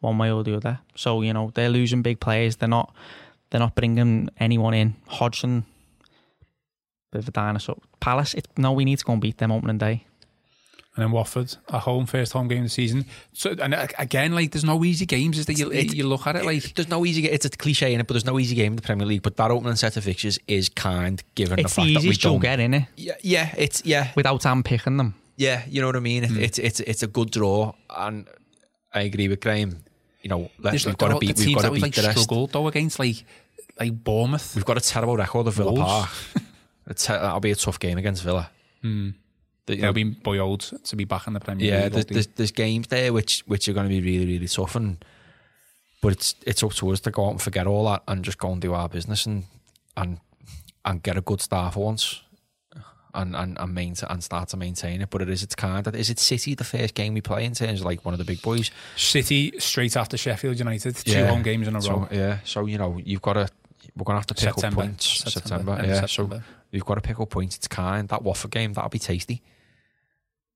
[0.00, 2.56] one way or the other." So you know they're losing big players.
[2.56, 2.94] They're not.
[3.50, 4.94] They're not bringing anyone in.
[5.08, 5.66] Hodgson,
[7.12, 7.76] bit of a dinosaur.
[8.00, 8.32] Palace.
[8.32, 10.06] It, no, we need to go and beat them opening day.
[10.94, 13.06] And then Watford at home, first home game of the season.
[13.32, 15.38] So and uh, again, like there's no easy games.
[15.38, 17.26] Is that you, It's- you look at it like there's no easy.
[17.28, 19.22] It's a cliche in it, but there's no easy game in the Premier League.
[19.22, 22.08] But that opening set of fixtures is kind, given It's the the fact that we
[22.10, 22.40] easiest don't.
[22.40, 25.14] get in it Yeah, yeah, it's yeah, without Am picking them.
[25.36, 25.62] yeah.
[25.68, 26.24] You know what I mean?
[26.24, 28.26] It, It's it's it's a good draw, and
[28.92, 29.82] I agree with Graham.
[30.22, 31.36] You know, let's, we've got to beat.
[31.36, 32.18] teams We've got that to we've beat like the rest.
[32.22, 33.24] struggled though against like
[33.80, 34.54] like Bournemouth.
[34.54, 35.88] We've got a terrible record of Villa Wolves.
[35.88, 36.10] Park.
[36.88, 38.50] It's, that'll be a tough game against Villa.
[39.66, 41.92] The- you They'll be boiled to be back in the Premier yeah, League.
[41.92, 45.04] there's, there's, there's games there which which are going to be really really tough, and
[46.00, 48.38] but it's it's up to us to go out and forget all that and just
[48.38, 49.44] go and do our business and
[49.96, 50.18] and
[50.84, 52.20] and get a good start for once.
[53.14, 55.86] And and and, maintain, and start to maintain it, but it is its kind.
[55.94, 58.24] Is it City the first game we play in terms of like one of the
[58.24, 58.70] big boys?
[58.96, 61.26] City straight after Sheffield United, two Yeah.
[61.28, 62.08] home games in a So row.
[62.10, 63.48] yeah, so you know you've got to
[63.96, 64.80] we're gonna have to pick September.
[64.80, 65.40] up points September.
[65.74, 66.00] September, yeah.
[66.06, 66.36] September.
[66.46, 67.56] So you've got to pick up points.
[67.56, 69.42] It's kind that Watford game that'll be tasty.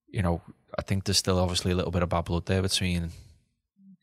[0.08, 0.40] You know,
[0.78, 3.10] I think there's still obviously a little bit of bad blood there between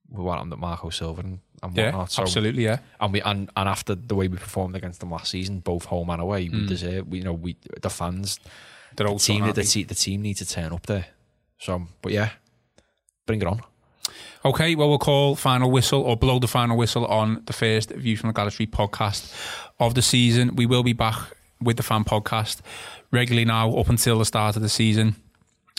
[0.09, 2.11] what happened at Marco Silva and, and Yeah, whatnot.
[2.11, 2.65] So, absolutely.
[2.65, 5.85] Yeah, And we and, and after the way we performed against them last season, both
[5.85, 6.61] home and away, Hmm.
[6.61, 7.07] we deserve.
[7.07, 8.39] We, you know, we the fans,
[8.95, 11.07] they're the team, so the, the team need to turn up there.
[11.57, 12.29] So, but yeah,
[13.25, 13.61] bring it on.
[14.45, 18.17] Okay, well, we'll call final whistle or blow the final whistle on the first View
[18.17, 19.33] from the Gallery podcast
[19.79, 20.55] of the season.
[20.55, 21.17] We will be back
[21.61, 22.59] with the fan podcast
[23.11, 25.15] regularly now up until the start of the season.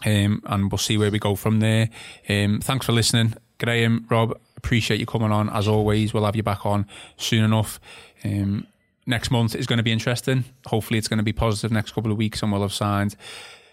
[0.07, 1.89] Um, and we'll see where we go from there.
[2.29, 3.35] Um, thanks for listening.
[3.59, 5.49] Graham, Rob, appreciate you coming on.
[5.51, 7.81] As always, we'll have you back on soon enough.
[8.25, 8.67] Um,
[9.07, 10.45] next month is going to be interesting.
[10.67, 13.17] Hopefully, it's going to be positive next couple of weeks, and we'll have signed,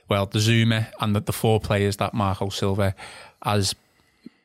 [0.09, 2.95] well, the Zouma and the, the four players that Marco Silva
[3.43, 3.73] has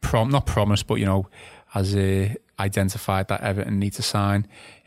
[0.06, 1.26] prom not promised, but you know,
[1.68, 2.28] has uh,
[2.58, 4.46] identified that Everton need to sign.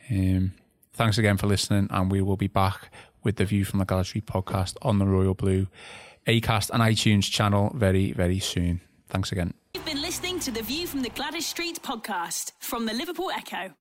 [0.10, 0.54] Um,
[0.94, 2.90] thanks again for listening, and we will be back
[3.24, 5.68] with the View from the Gwladys Street podcast on the Royal Blue
[6.26, 8.82] Acast and iTunes channel very, very soon.
[9.10, 9.54] Thanks again.
[9.74, 13.74] You've been listening to the View from the Gwladys Street podcast from the Liverpool Echo.